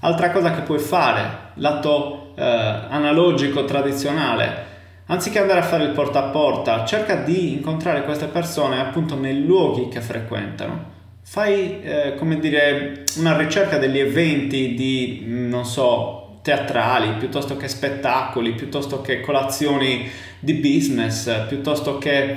Altra 0.00 0.32
cosa 0.32 0.52
che 0.52 0.62
puoi 0.62 0.80
fare, 0.80 1.52
lato 1.54 2.32
eh, 2.34 2.42
analogico, 2.42 3.64
tradizionale, 3.64 4.72
Anziché 5.06 5.38
andare 5.38 5.60
a 5.60 5.64
fare 5.64 5.84
il 5.84 5.90
porta 5.90 6.24
a 6.24 6.30
porta, 6.30 6.84
cerca 6.86 7.14
di 7.16 7.52
incontrare 7.52 8.04
queste 8.04 8.24
persone 8.26 8.80
appunto 8.80 9.14
nei 9.14 9.44
luoghi 9.44 9.88
che 9.88 10.00
frequentano. 10.00 10.93
Fai, 11.26 11.80
eh, 11.82 12.14
come 12.16 12.38
dire, 12.38 13.04
una 13.16 13.34
ricerca 13.36 13.78
degli 13.78 13.98
eventi 13.98 14.74
di, 14.74 15.24
mm, 15.26 15.48
non 15.48 15.64
so, 15.64 16.38
teatrali, 16.42 17.16
piuttosto 17.16 17.56
che 17.56 17.66
spettacoli, 17.66 18.52
piuttosto 18.52 19.00
che 19.00 19.20
colazioni 19.22 20.08
di 20.38 20.52
business, 20.52 21.46
piuttosto 21.48 21.96
che, 21.96 22.36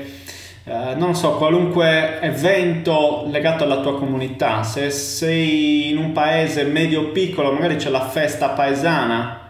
eh, 0.64 0.96
non 0.96 1.16
so, 1.16 1.36
qualunque 1.36 2.22
evento 2.22 3.28
legato 3.30 3.66
alla 3.66 3.82
tua 3.82 3.98
comunità. 3.98 4.64
Se 4.64 4.90
sei 4.90 5.90
in 5.90 5.98
un 5.98 6.14
paese 6.14 6.64
medio 6.64 7.12
piccolo, 7.12 7.52
magari 7.52 7.76
c'è 7.76 7.90
la 7.90 8.08
festa 8.08 8.50
paesana, 8.52 9.47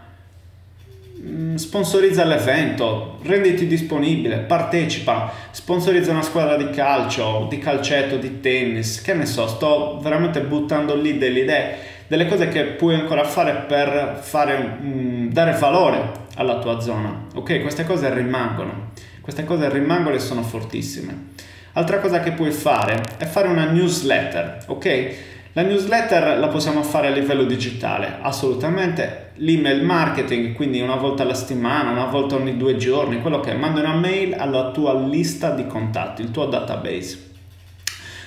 sponsorizza 1.54 2.24
l'evento, 2.24 3.18
renditi 3.22 3.66
disponibile, 3.66 4.38
partecipa, 4.38 5.32
sponsorizza 5.50 6.10
una 6.10 6.22
squadra 6.22 6.56
di 6.56 6.70
calcio, 6.70 7.46
di 7.48 7.58
calcetto, 7.58 8.16
di 8.16 8.40
tennis, 8.40 9.00
che 9.02 9.14
ne 9.14 9.26
so, 9.26 9.46
sto 9.46 9.98
veramente 10.02 10.40
buttando 10.40 10.94
lì 10.94 11.18
delle 11.18 11.40
idee, 11.40 11.76
delle 12.06 12.26
cose 12.26 12.48
che 12.48 12.64
puoi 12.64 12.94
ancora 12.94 13.24
fare 13.24 13.64
per 13.66 14.18
fare, 14.22 14.56
mh, 14.58 15.32
dare 15.32 15.58
valore 15.58 16.26
alla 16.36 16.58
tua 16.58 16.80
zona. 16.80 17.26
Ok, 17.34 17.60
queste 17.60 17.84
cose 17.84 18.12
rimangono, 18.12 18.90
queste 19.20 19.44
cose 19.44 19.68
rimangono 19.68 20.14
e 20.14 20.20
sono 20.20 20.42
fortissime. 20.42 21.26
Altra 21.72 21.98
cosa 21.98 22.20
che 22.20 22.32
puoi 22.32 22.50
fare 22.50 23.00
è 23.18 23.24
fare 23.24 23.48
una 23.48 23.66
newsletter, 23.70 24.64
ok? 24.66 25.14
La 25.58 25.64
newsletter 25.64 26.38
la 26.38 26.46
possiamo 26.46 26.84
fare 26.84 27.08
a 27.08 27.10
livello 27.10 27.42
digitale, 27.42 28.18
assolutamente. 28.20 29.30
L'email 29.38 29.82
marketing, 29.82 30.52
quindi 30.52 30.80
una 30.80 30.94
volta 30.94 31.24
alla 31.24 31.34
settimana, 31.34 31.90
una 31.90 32.04
volta 32.04 32.36
ogni 32.36 32.56
due 32.56 32.76
giorni, 32.76 33.20
quello 33.20 33.40
che 33.40 33.50
è, 33.50 33.56
manda 33.56 33.80
una 33.80 33.96
mail 33.96 34.34
alla 34.34 34.70
tua 34.70 34.94
lista 34.94 35.50
di 35.50 35.66
contatti, 35.66 36.22
il 36.22 36.30
tuo 36.30 36.46
database. 36.46 37.30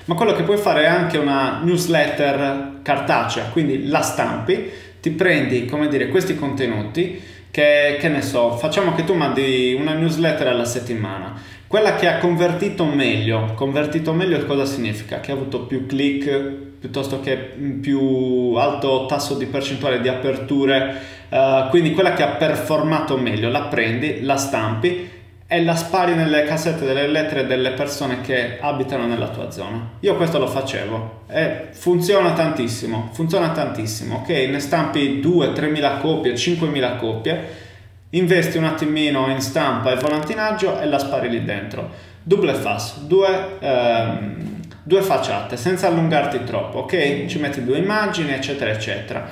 Ma 0.06 0.16
quello 0.16 0.34
che 0.34 0.44
puoi 0.44 0.58
fare 0.58 0.82
è 0.82 0.88
anche 0.88 1.18
una 1.18 1.62
newsletter 1.64 2.80
cartacea, 2.82 3.46
quindi 3.46 3.88
la 3.88 4.02
stampi, 4.02 4.70
ti 5.00 5.12
prendi, 5.12 5.64
come 5.68 5.88
dire, 5.88 6.10
questi 6.10 6.36
contenuti 6.36 7.18
che, 7.50 7.96
che 7.98 8.10
ne 8.10 8.24
so, 8.24 8.58
facciamo 8.58 8.94
che 8.94 9.06
tu 9.06 9.14
mandi 9.14 9.74
una 9.80 9.94
newsletter 9.94 10.48
alla 10.48 10.66
settimana. 10.66 11.34
Quella 11.66 11.96
che 11.96 12.10
ha 12.10 12.18
convertito 12.18 12.84
meglio, 12.84 13.54
convertito 13.56 14.12
meglio 14.12 14.46
cosa 14.46 14.66
significa? 14.66 15.22
Che 15.22 15.32
ha 15.32 15.36
avuto 15.36 15.62
più 15.62 15.86
click, 15.86 16.70
piuttosto 16.82 17.20
che 17.20 17.36
più 17.80 18.56
alto 18.58 19.06
tasso 19.06 19.36
di 19.36 19.46
percentuale 19.46 20.02
di 20.02 20.08
aperture, 20.08 20.96
uh, 21.30 21.70
quindi 21.70 21.94
quella 21.94 22.14
che 22.14 22.24
ha 22.24 22.30
performato 22.30 23.18
meglio, 23.18 23.50
la 23.50 23.66
prendi, 23.66 24.22
la 24.24 24.36
stampi 24.36 25.10
e 25.46 25.64
la 25.64 25.76
spari 25.76 26.16
nelle 26.16 26.44
cassette 26.44 26.84
delle 26.84 27.08
lettere 27.08 27.46
delle 27.46 27.74
persone 27.74 28.22
che 28.22 28.58
abitano 28.60 29.06
nella 29.06 29.28
tua 29.30 29.52
zona. 29.52 29.92
Io 30.00 30.16
questo 30.16 30.40
lo 30.40 30.48
facevo 30.48 31.26
e 31.28 31.68
funziona 31.72 32.34
tantissimo, 32.34 33.10
funziona 33.14 33.52
tantissimo, 33.52 34.16
ok? 34.16 34.30
Ne 34.30 34.60
stampi 34.60 35.22
2-3 35.24 35.70
mila 35.70 35.98
copie, 35.98 36.36
5 36.36 36.68
mila 36.68 36.96
copie 36.96 37.70
investi 38.12 38.58
un 38.58 38.66
attimino 38.66 39.30
in 39.30 39.40
stampa 39.40 39.92
e 39.92 39.96
volantinaggio 39.96 40.80
e 40.80 40.86
la 40.86 40.98
spari 40.98 41.30
lì 41.30 41.44
dentro. 41.44 41.90
Double 42.24 42.54
fast, 42.54 43.02
due, 43.02 43.58
ehm, 43.60 44.51
due 44.84 45.02
facciate, 45.02 45.58
senza 45.58 45.88
allungarti 45.88 46.44
troppo, 46.44 46.80
ok? 46.80 47.26
Ci 47.26 47.40
metti 47.40 47.64
due 47.64 47.78
immagini, 47.78 48.34
eccetera, 48.34 48.72
eccetera. 48.72 49.28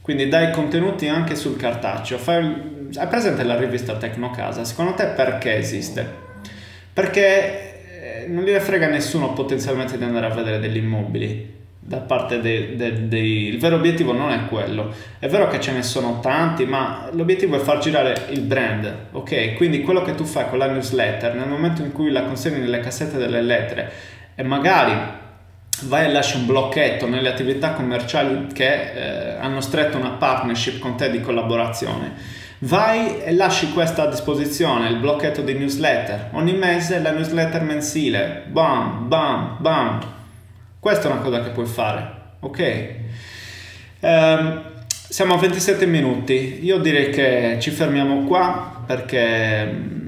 Quindi 0.00 0.28
dai 0.28 0.52
contenuti 0.52 1.08
anche 1.08 1.34
sul 1.34 1.56
cartaceo. 1.56 2.18
Fai, 2.18 2.88
hai 2.94 3.06
presente 3.08 3.42
la 3.42 3.56
rivista 3.56 3.96
Tecnocasa? 3.96 4.64
Secondo 4.64 4.94
te 4.94 5.06
perché 5.08 5.56
esiste? 5.56 6.26
Perché 6.92 8.22
eh, 8.22 8.26
non 8.28 8.44
gliene 8.44 8.60
frega 8.60 8.88
nessuno 8.88 9.32
potenzialmente 9.32 9.98
di 9.98 10.04
andare 10.04 10.26
a 10.26 10.34
vedere 10.34 10.58
degli 10.58 10.78
immobili 10.78 11.56
da 11.88 11.98
parte 11.98 12.40
dei, 12.40 12.76
dei, 12.76 13.08
dei, 13.08 13.46
Il 13.46 13.58
vero 13.58 13.76
obiettivo 13.76 14.12
non 14.12 14.30
è 14.30 14.46
quello. 14.46 14.92
È 15.18 15.26
vero 15.26 15.48
che 15.48 15.58
ce 15.58 15.72
ne 15.72 15.82
sono 15.82 16.20
tanti, 16.20 16.66
ma 16.66 17.08
l'obiettivo 17.12 17.56
è 17.56 17.60
far 17.60 17.78
girare 17.78 18.26
il 18.28 18.40
brand, 18.40 18.94
ok? 19.12 19.54
Quindi 19.54 19.80
quello 19.80 20.02
che 20.02 20.14
tu 20.14 20.24
fai 20.24 20.50
con 20.50 20.58
la 20.58 20.66
newsletter, 20.66 21.34
nel 21.34 21.48
momento 21.48 21.80
in 21.80 21.92
cui 21.92 22.10
la 22.10 22.24
consegni 22.24 22.60
nelle 22.60 22.80
cassette 22.80 23.16
delle 23.16 23.40
lettere 23.40 23.90
e 24.38 24.42
magari 24.44 24.92
vai 25.82 26.04
e 26.04 26.12
lasci 26.12 26.36
un 26.36 26.46
blocchetto 26.46 27.08
nelle 27.08 27.28
attività 27.28 27.72
commerciali 27.72 28.46
che 28.52 28.92
eh, 28.92 29.36
hanno 29.40 29.60
stretto 29.60 29.96
una 29.96 30.10
partnership 30.10 30.78
con 30.78 30.96
te 30.96 31.10
di 31.10 31.20
collaborazione 31.20 32.36
Vai 32.60 33.22
e 33.22 33.32
lasci 33.34 33.70
questo 33.72 34.02
a 34.02 34.08
disposizione, 34.08 34.88
il 34.88 34.96
blocchetto 34.96 35.42
di 35.42 35.54
newsletter. 35.54 36.30
Ogni 36.32 36.54
mese 36.54 36.98
la 36.98 37.12
newsletter 37.12 37.62
mensile. 37.62 38.42
Bam, 38.48 39.06
bam, 39.06 39.58
bam. 39.60 40.00
Questa 40.80 41.08
è 41.08 41.12
una 41.12 41.20
cosa 41.20 41.40
che 41.40 41.50
puoi 41.50 41.66
fare, 41.66 42.10
ok? 42.40 42.94
Um, 44.00 44.62
siamo 44.90 45.34
a 45.34 45.38
27 45.38 45.86
minuti. 45.86 46.64
Io 46.64 46.78
direi 46.78 47.10
che 47.10 47.58
ci 47.60 47.70
fermiamo 47.70 48.24
qua 48.24 48.82
perché 48.84 50.07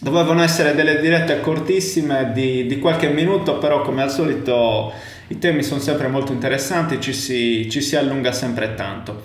dovevano 0.00 0.42
essere 0.42 0.74
delle 0.74 0.98
dirette 0.98 1.40
cortissime 1.40 2.32
di, 2.32 2.66
di 2.66 2.78
qualche 2.78 3.08
minuto, 3.08 3.58
però 3.58 3.82
come 3.82 4.02
al 4.02 4.10
solito 4.10 4.92
i 5.28 5.38
temi 5.38 5.62
sono 5.62 5.80
sempre 5.80 6.08
molto 6.08 6.32
interessanti, 6.32 7.00
ci 7.00 7.12
si, 7.12 7.68
ci 7.70 7.80
si 7.82 7.96
allunga 7.96 8.32
sempre 8.32 8.74
tanto. 8.74 9.24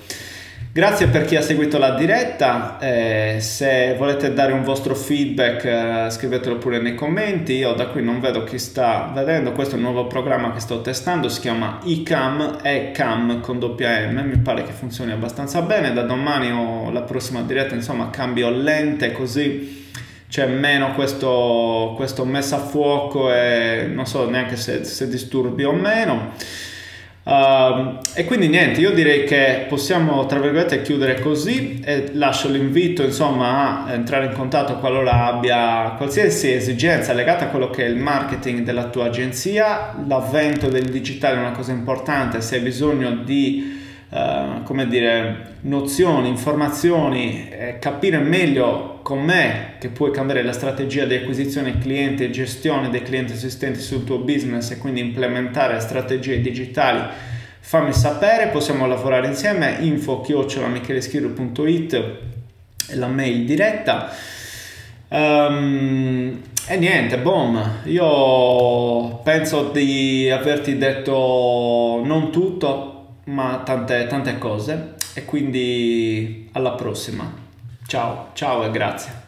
Grazie 0.73 1.07
per 1.07 1.23
chi 1.23 1.38
ha 1.38 1.41
seguito 1.41 1.77
la 1.77 1.91
diretta, 1.91 2.77
eh, 2.79 3.38
se 3.39 3.95
volete 3.97 4.33
dare 4.33 4.51
un 4.51 4.63
vostro 4.63 4.93
feedback 4.93 5.63
eh, 5.63 6.07
scrivetelo 6.09 6.57
pure 6.57 6.81
nei 6.81 6.95
commenti, 6.95 7.53
io 7.53 7.71
da 7.71 7.88
qui 7.88 8.03
non 8.03 8.19
vedo 8.19 8.43
chi 8.43 8.59
sta 8.59 9.09
vedendo, 9.15 9.53
questo 9.53 9.75
è 9.75 9.77
un 9.77 9.83
nuovo 9.83 10.07
programma 10.07 10.51
che 10.51 10.59
sto 10.59 10.81
testando, 10.81 11.29
si 11.29 11.39
chiama 11.39 11.79
eCam, 11.85 12.57
eCam 12.61 13.39
con 13.39 13.57
doppia 13.57 14.05
M, 14.09 14.27
mi 14.27 14.38
pare 14.39 14.63
che 14.65 14.73
funzioni 14.73 15.13
abbastanza 15.13 15.61
bene, 15.61 15.93
da 15.93 16.01
domani 16.01 16.51
o 16.51 16.91
la 16.91 17.03
prossima 17.03 17.41
diretta 17.43 17.73
insomma 17.73 18.09
cambio 18.09 18.49
lente 18.49 19.13
così 19.13 19.85
c'è 20.27 20.47
meno 20.47 20.93
questo, 20.93 21.93
questo 21.95 22.25
messa 22.25 22.57
a 22.57 22.59
fuoco 22.59 23.33
e 23.33 23.88
non 23.91 24.05
so 24.05 24.29
neanche 24.29 24.55
se, 24.55 24.83
se 24.83 25.07
disturbi 25.07 25.63
o 25.63 25.71
meno. 25.71 26.33
Uh, 27.25 27.97
e 28.13 28.23
quindi 28.25 28.47
niente, 28.47 28.79
io 28.79 28.91
direi 28.91 29.23
che 29.23 29.65
possiamo 29.67 30.27
tra 30.27 30.38
virgolette 30.38 30.83
chiudere 30.83 31.19
così 31.19 31.79
e 31.83 32.11
lascio 32.13 32.49
l'invito 32.49 33.01
insomma 33.01 33.85
a 33.85 33.93
entrare 33.93 34.27
in 34.27 34.33
contatto 34.33 34.77
qualora 34.77 35.25
abbia 35.25 35.95
qualsiasi 35.97 36.53
esigenza 36.53 37.13
legata 37.13 37.45
a 37.45 37.47
quello 37.47 37.71
che 37.71 37.83
è 37.83 37.88
il 37.88 37.95
marketing 37.95 38.63
della 38.63 38.89
tua 38.89 39.05
agenzia, 39.05 39.95
l'avvento 40.05 40.69
del 40.69 40.85
digitale 40.85 41.38
è 41.38 41.39
una 41.39 41.49
cosa 41.49 41.71
importante, 41.71 42.41
se 42.41 42.57
hai 42.57 42.61
bisogno 42.61 43.09
di 43.09 43.74
uh, 44.15 44.63
come 44.63 44.88
dire 44.88 45.56
nozioni, 45.62 46.30
informazioni, 46.30 47.49
eh, 47.49 47.78
capire 47.80 48.19
meglio 48.19 48.99
con 49.01 49.21
me 49.21 49.73
che 49.80 49.89
puoi 49.89 50.12
cambiare 50.12 50.41
la 50.41 50.54
strategia 50.54 51.06
di 51.06 51.15
acquisizione 51.15 51.78
cliente 51.78 52.25
e 52.25 52.30
gestione 52.30 52.89
dei 52.89 53.04
clienti 53.04 53.34
esistenti 53.34 53.80
sul 53.80 54.06
tuo 54.06 54.19
business 54.19 54.71
e 54.71 54.78
quindi 54.78 55.01
implementare 55.01 55.80
strategie 55.82 56.39
digitali, 56.41 57.04
fammi 57.60 57.91
sapere, 57.93 58.47
possiamo 58.47 58.88
lavorare 58.88 59.28
insieme, 59.28 59.78
info 59.82 60.21
chiocciolamicheleschiro.it 60.21 62.04
la 62.93 63.08
mail 63.08 63.45
diretta. 63.45 64.12
Um, 65.08 66.41
e 66.67 66.78
niente, 66.78 67.19
boom, 67.19 67.82
io 67.84 69.17
penso 69.17 69.69
di 69.69 70.32
averti 70.32 70.78
detto 70.78 72.01
non 72.04 72.32
tutto, 72.32 72.94
ma 73.25 73.61
tante, 73.63 74.07
tante 74.07 74.38
cose 74.38 74.95
e 75.13 75.25
quindi 75.25 76.49
alla 76.53 76.73
prossima. 76.73 77.31
Ciao, 77.85 78.29
ciao 78.33 78.63
e 78.63 78.71
grazie. 78.71 79.24